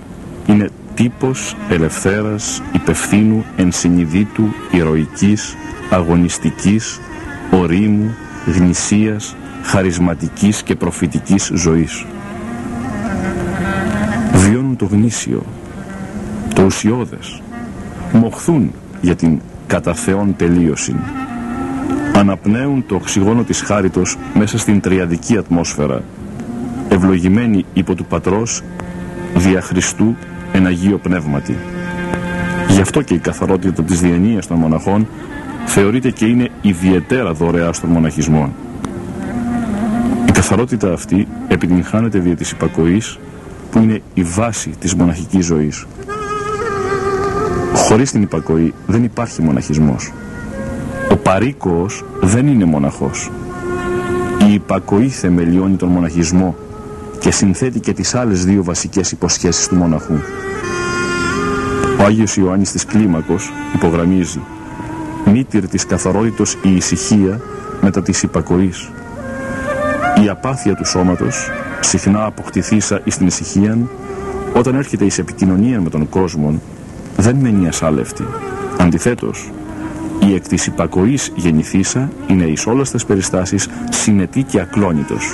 είναι 0.48 0.70
τύπος 0.94 1.56
ελευθέρας, 1.70 2.62
υπευθύνου, 2.72 3.46
ενσυνειδήτου, 3.58 4.44
ηρωικής, 4.72 5.56
αγωνιστικής, 5.90 7.00
ορίμου, 7.52 8.16
γνησίας, 8.46 9.36
χαρισματικής 9.64 10.64
και 10.64 10.76
προφητικής 10.76 11.52
ζωής. 11.54 12.06
Βιώνουν 14.34 14.76
το 14.76 14.86
γνήσιο, 14.86 15.38
το 15.38 15.57
ουσιώδες, 16.68 17.42
μοχθούν 18.12 18.72
για 19.02 19.16
την 19.16 19.40
κατά 19.68 19.94
Θεόν 19.94 20.36
τελείωση. 20.36 20.96
Αναπνέουν 22.16 22.86
το 22.88 22.96
οξυγόνο 22.96 23.44
της 23.44 23.62
χάριτος 23.62 24.18
μέσα 24.34 24.58
στην 24.58 24.82
τριαδική 24.82 25.38
ατμόσφαιρα, 25.38 26.04
ευλογημένοι 26.90 27.66
υπό 27.74 27.96
του 27.96 28.06
Πατρός, 28.06 28.62
δια 29.36 29.62
Χριστού 29.62 30.16
εν 30.52 30.66
Αγίο 30.66 30.98
Πνεύματι. 30.98 31.58
Γι' 32.70 32.82
αυτό 32.82 33.02
και 33.02 33.14
η 33.14 33.18
καθαρότητα 33.20 33.84
της 33.84 34.02
διανοίας 34.02 34.48
των 34.48 34.58
μοναχών 34.58 35.08
θεωρείται 35.66 36.12
και 36.12 36.26
είναι 36.26 36.50
ιδιαίτερα 36.62 37.34
δωρεά 37.34 37.74
στον 37.74 37.90
μοναχισμό. 37.90 38.54
Η 40.28 40.32
καθαρότητα 40.32 40.94
αυτή 40.94 41.28
επιτυγχάνεται 41.48 42.20
δια 42.20 42.36
της 42.36 42.52
υπακοής 42.52 43.20
που 43.72 43.80
είναι 43.80 44.02
η 44.14 44.24
βάση 44.24 44.70
της 44.80 44.96
μοναχικής 44.96 45.46
ζωής. 45.46 45.86
Χωρίς 47.88 48.12
την 48.12 48.22
υπακοή 48.22 48.74
δεν 48.88 49.04
υπάρχει 49.04 49.42
μοναχισμός. 49.42 50.12
Ο 51.12 51.16
παρήκοος 51.16 52.04
δεν 52.22 52.48
είναι 52.48 52.66
μοναχός. 52.66 53.32
Η 54.50 54.54
υπακοή 54.54 55.10
θεμελιώνει 55.10 55.76
τον 55.76 55.90
μοναχισμό 55.90 56.56
και 57.20 57.32
συνθέτει 57.32 57.80
και 57.80 57.94
τις 57.94 58.16
άλλες 58.16 58.46
δύο 58.46 58.64
βασικές 58.64 59.12
υποσχέσεις 59.12 59.68
του 59.68 59.76
μοναχού. 59.76 60.14
Ο 62.00 62.04
Άγιος 62.04 62.38
Ιωάννης 62.38 62.72
της 62.72 62.86
Κλίμακος 62.86 63.52
υπογραμμίζει 63.76 64.40
«Μήτυρ 65.26 65.68
της 65.68 65.86
καθαρότητος 65.86 66.54
η 66.54 66.76
ησυχία 66.76 67.42
μετά 67.82 68.02
της 68.02 68.24
υπακοής. 68.24 68.90
Η 70.24 70.30
απάθεια 70.30 70.76
του 70.76 70.86
σώματος, 70.86 71.50
συχνά 71.80 72.26
αποκτηθήσα 72.26 73.02
εις 73.04 73.18
την 73.18 73.28
ησυχία, 73.28 73.78
όταν 74.56 74.76
έρχεται 74.76 75.06
εις 75.06 75.18
επικοινωνία 75.18 75.82
με 75.82 75.90
τον 75.90 76.10
κόσμο, 76.10 76.62
δεν 77.18 77.36
μένει 77.36 77.68
ασάλευτη. 77.68 78.24
Αντιθέτως, 78.78 79.52
η 80.20 80.34
εκ 80.34 80.48
της 80.48 80.68
υπακοής 80.68 81.32
γεννηθήσα 81.36 82.10
είναι 82.28 82.44
εις 82.44 82.66
όλες 82.66 82.92
τις 82.92 83.06
περιστάσεις 83.06 83.70
συνετή 83.90 84.44
και 84.44 84.60
ακλόνητος. 84.60 85.34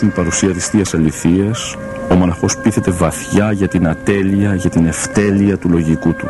Στην 0.00 0.12
παρουσία 0.12 0.52
της 0.52 0.66
Θείας 0.66 0.94
Αληθείας, 0.94 1.76
ο 2.10 2.14
μοναχός 2.14 2.56
πείθεται 2.56 2.90
βαθιά 2.90 3.52
για 3.52 3.68
την 3.68 3.88
ατέλεια, 3.88 4.54
για 4.54 4.70
την 4.70 4.86
ευτέλεια 4.86 5.58
του 5.58 5.68
λογικού 5.68 6.14
του. 6.14 6.28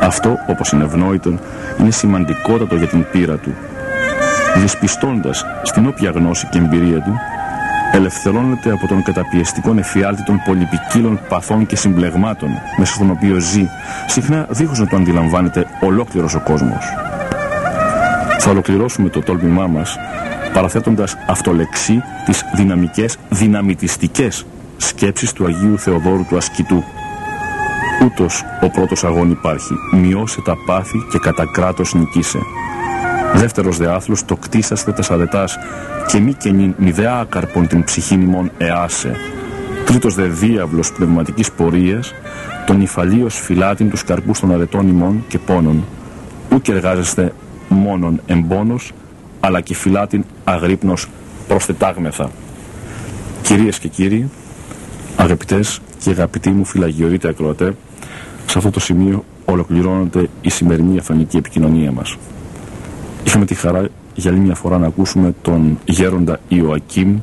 Αυτό, 0.00 0.36
όπως 0.48 0.72
είναι 0.72 0.84
ευνόητο, 0.84 1.38
είναι 1.80 1.90
σημαντικότατο 1.90 2.76
για 2.76 2.86
την 2.86 3.06
πείρα 3.12 3.36
του. 3.36 3.54
Δυσπιστώντας 4.56 5.44
στην 5.62 5.86
όποια 5.86 6.10
γνώση 6.10 6.48
και 6.50 6.58
εμπειρία 6.58 7.00
του, 7.00 7.18
ελευθερώνεται 7.92 8.70
από 8.70 8.86
τον 8.86 9.02
καταπιεστικό 9.02 9.74
εφιάλτη 9.78 10.22
των 10.22 10.42
πολυπικίλων 10.46 11.20
παθών 11.28 11.66
και 11.66 11.76
συμπλεγμάτων 11.76 12.48
μέσα 12.78 12.94
στον 12.94 13.10
οποίο 13.10 13.38
ζει, 13.38 13.68
συχνά 14.06 14.46
δίχως 14.50 14.78
να 14.78 14.86
το 14.86 14.96
αντιλαμβάνεται 14.96 15.66
ολόκληρος 15.80 16.34
ο 16.34 16.40
κόσμος. 16.40 16.84
Θα 18.38 18.50
ολοκληρώσουμε 18.50 19.08
το 19.08 19.20
τόλμημά 19.20 19.66
μας 19.66 19.96
παραθέτοντας 20.54 21.16
αυτολεξί 21.28 22.02
τις 22.24 22.44
δυναμικές, 22.54 23.16
δυναμητιστικές 23.28 24.46
σκέψεις 24.76 25.32
του 25.32 25.46
Αγίου 25.46 25.78
Θεοδόρου 25.78 26.24
του 26.28 26.36
Ασκητού. 26.36 26.82
Ούτως 28.04 28.44
ο 28.62 28.70
πρώτος 28.70 29.04
αγών 29.04 29.30
υπάρχει, 29.30 29.74
μειώσε 29.92 30.40
τα 30.42 30.56
πάθη 30.66 31.06
και 31.10 31.18
κατά 31.18 31.44
κράτος 31.52 31.94
νικήσε. 31.94 32.38
Δεύτερος 33.34 33.76
δε 33.76 33.92
άθλος, 33.92 34.24
το 34.24 34.36
κτίσαστε 34.36 34.92
τα 34.92 35.02
σαρετάς 35.02 35.58
και 36.06 36.18
μη 36.18 36.32
καινήν 36.32 36.74
μηδέα 36.78 37.18
άκαρπον 37.18 37.66
την 37.66 37.84
ψυχή 37.84 38.14
ημών 38.14 38.50
εάσε. 38.58 39.16
Τρίτος 39.84 40.14
δε 40.14 40.26
διάβλος 40.26 40.92
πνευματικής 40.92 41.52
πορείας, 41.52 42.12
τον 42.66 42.80
υφαλίος 42.80 43.40
φυλάτην 43.40 43.90
τους 43.90 44.04
καρπούς 44.04 44.40
των 44.40 44.52
αρετών 44.52 44.88
ημών 44.88 45.24
και 45.28 45.38
πόνων. 45.38 45.84
Ούκ 46.52 46.68
εργάζεστε 46.68 47.32
μόνον 47.68 48.20
εμπόνος, 48.26 48.92
αλλά 49.44 49.60
και 49.60 49.74
φυλάτην 49.74 50.24
αγρύπνος 50.44 51.06
προσθετάγμεθα. 51.48 52.30
Κυρίες 53.42 53.78
και 53.78 53.88
κύριοι, 53.88 54.30
αγαπητές 55.16 55.80
και 55.98 56.10
αγαπητοί 56.10 56.50
μου 56.50 56.64
φυλαγιορείτε 56.64 57.28
ακροατέ, 57.28 57.76
σε 58.46 58.58
αυτό 58.58 58.70
το 58.70 58.80
σημείο 58.80 59.24
ολοκληρώνεται 59.44 60.28
η 60.40 60.50
σημερινή 60.50 60.98
αφανική 60.98 61.36
επικοινωνία 61.36 61.92
μας. 61.92 62.16
Είχαμε 63.24 63.44
τη 63.44 63.54
χαρά 63.54 63.88
για 64.14 64.30
άλλη 64.30 64.40
μια 64.40 64.54
φορά 64.54 64.78
να 64.78 64.86
ακούσουμε 64.86 65.34
τον 65.42 65.78
γέροντα 65.84 66.40
Ιωακήμ, 66.48 67.18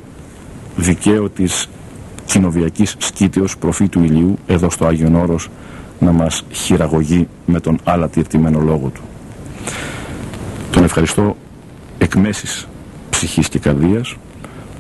δικαίο 0.76 1.30
της 1.30 1.70
κοινοβιακής 2.26 2.96
σκήτεως 2.98 3.58
προφήτου 3.58 4.04
ηλίου, 4.04 4.38
εδώ 4.48 4.70
στο 4.70 4.86
Άγιον 4.86 5.16
Όρος, 5.16 5.50
να 6.00 6.12
μας 6.12 6.44
χειραγωγεί 6.52 7.28
με 7.46 7.60
τον 7.60 7.80
άλλα 7.84 8.10
τυρτημένο 8.10 8.60
λόγο 8.60 8.92
του. 8.94 9.02
Τον 10.72 10.84
ευχαριστώ 10.84 11.36
εκ 12.02 12.16
μέσης 12.16 12.68
ψυχής 13.10 13.50
και 13.50 13.60
καρδίας, 13.60 14.16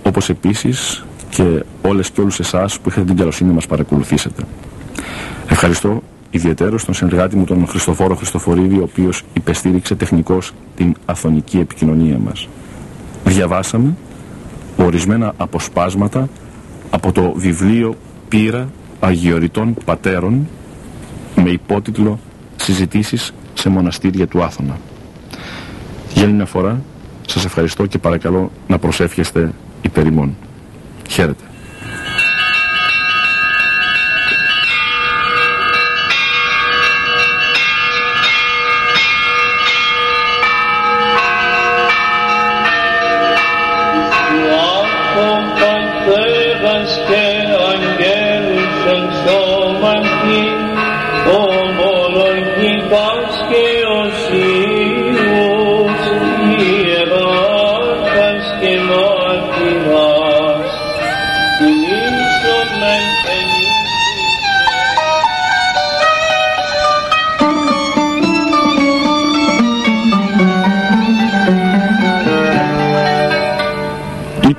όπως 0.04 0.30
επίσης 0.30 1.06
και 1.30 1.64
όλες 1.82 2.10
και 2.10 2.22
όλους 2.22 2.40
εσάς 2.40 2.80
που 2.80 2.90
είχατε 2.90 3.06
την 3.06 3.16
καλοσύνη 3.16 3.50
να 3.50 3.56
μας 3.56 3.68
παρακολουθήσετε. 3.68 4.44
Ευχαριστώ 5.50 6.04
ιδιαίτερο 6.30 6.78
στον 6.78 6.94
συνεργάτη 6.94 7.36
μου 7.36 7.44
τον 7.46 7.68
Χριστοφόρο 7.68 8.16
Χριστοφορίδη, 8.16 8.78
ο 8.78 8.84
οποίος 8.84 9.24
υπεστήριξε 9.34 9.96
τεχνικώς 9.96 10.52
την 10.76 10.96
αθωνική 11.06 11.58
επικοινωνία 11.58 12.18
μας. 12.18 12.48
Διαβάσαμε 13.26 13.96
ορισμένα 14.78 15.34
αποσπάσματα 15.38 16.30
από 16.90 17.12
το 17.12 17.34
βιβλίο 17.36 17.96
«Πύρα 18.28 18.70
Αγιοριτών 19.00 19.76
Πατέρων» 19.86 20.48
με 21.36 21.50
υπότιτλο 21.50 22.20
«Συζητήσεις 22.56 23.34
σε 23.54 23.70
μοναστήρια 23.70 24.28
του 24.28 24.44
Άθωνα». 24.44 24.78
Για 26.14 26.24
άλλη 26.24 26.34
μια 26.34 26.46
φορά 26.46 26.82
σας 27.32 27.46
ευχαριστώ 27.46 27.86
και 27.86 27.98
παρακαλώ 27.98 28.52
να 28.68 28.78
προσεύχεστε 28.78 29.52
υπέρ 29.82 30.06
ημών. 30.06 30.36
Χαίρετε. 31.10 31.44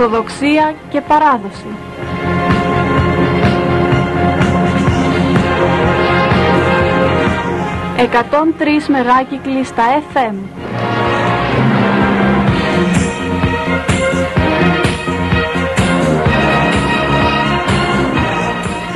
Ορθοδοξία 0.00 0.74
και 0.90 1.00
παράδοση. 1.00 1.66
Εκατόν 7.96 8.54
τρεις 8.58 8.88
μεγάκυκλοι 8.88 9.64
στα 9.64 9.84
FM. 10.12 10.34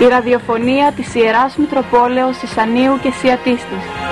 Η 0.01 0.09
ραδιοφωνία 0.09 0.93
της 0.97 1.15
Ιεράς 1.15 1.57
Μητροπόλεως 1.57 2.43
Ισανίου 2.43 2.99
και 3.03 3.11
Σιατίστης. 3.11 4.04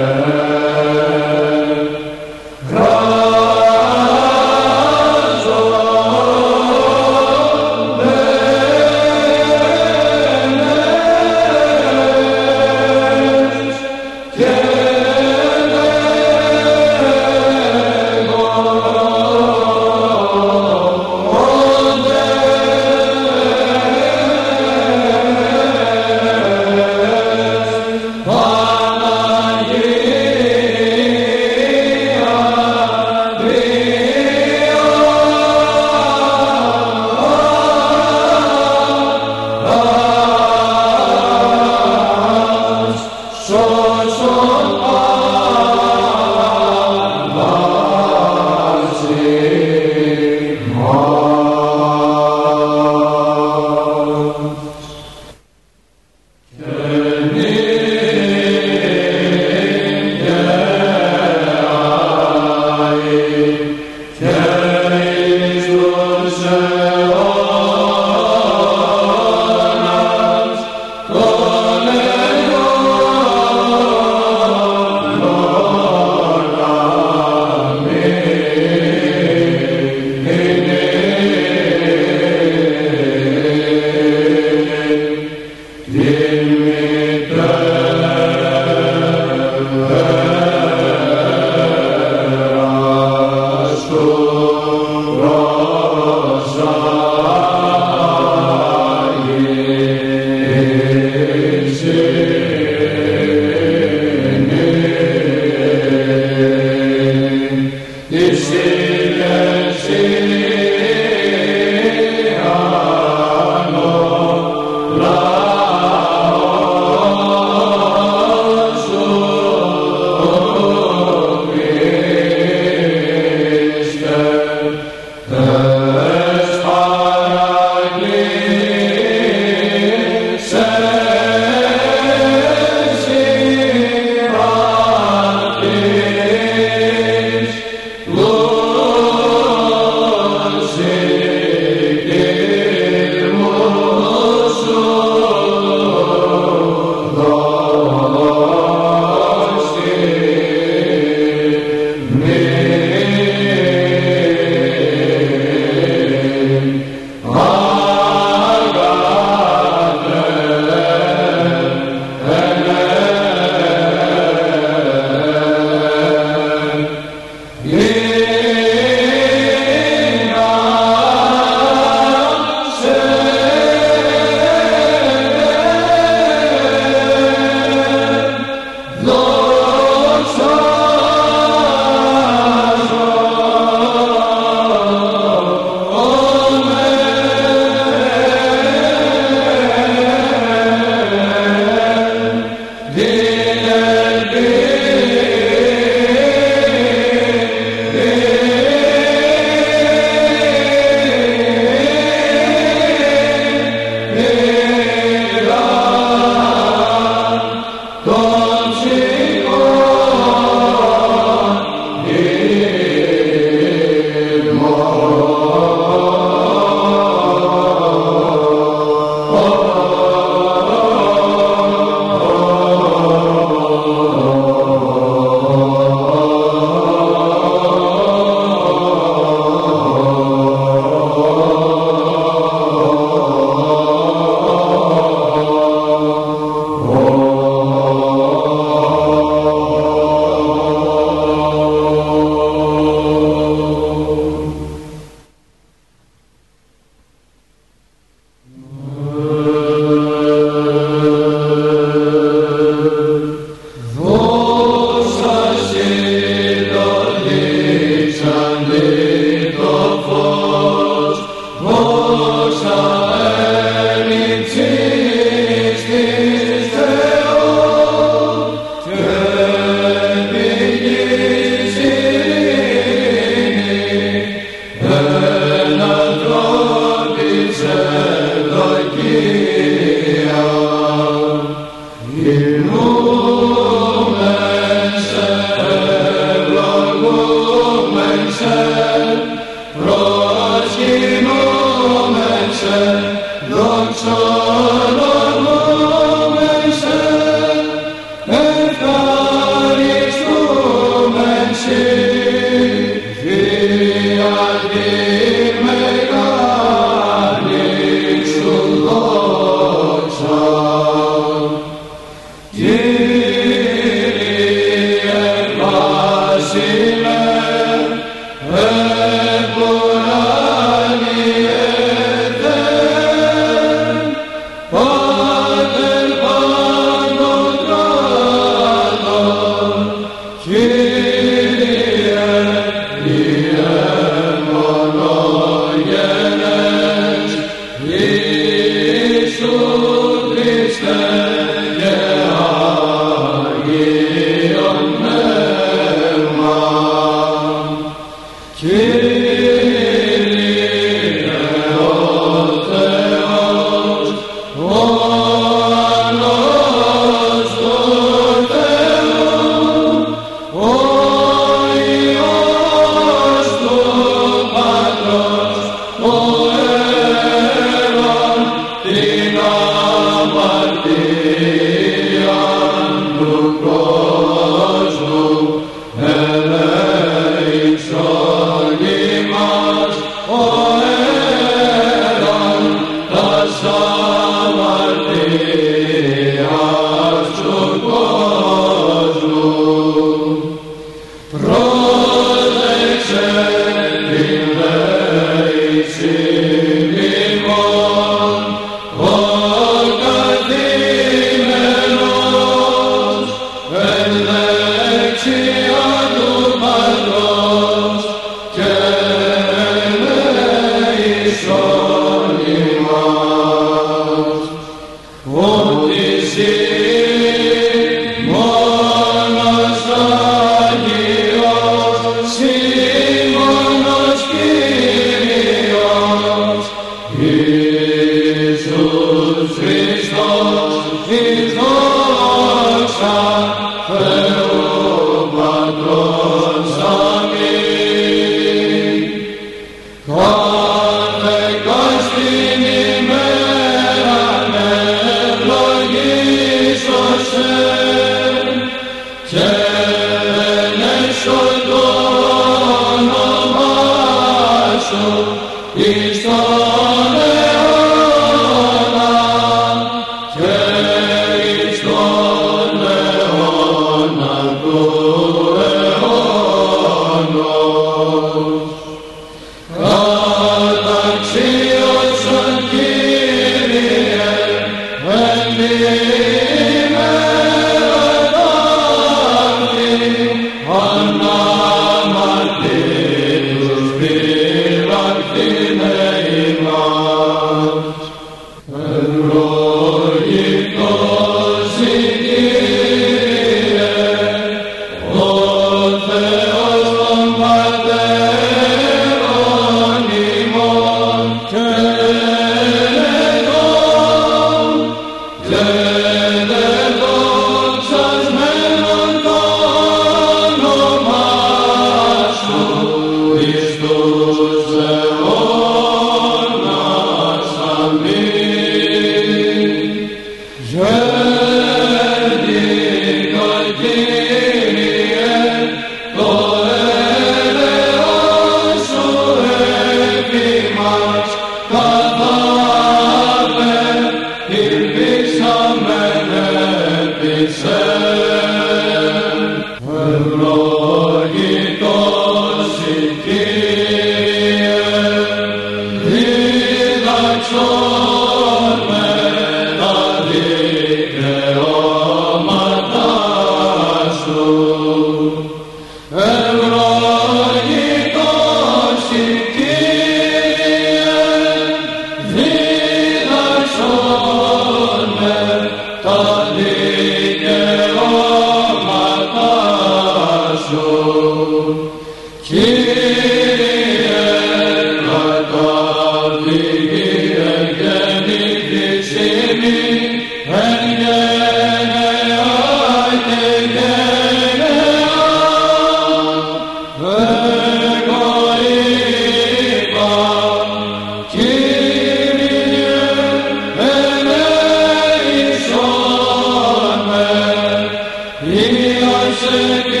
good. 599.51 600.00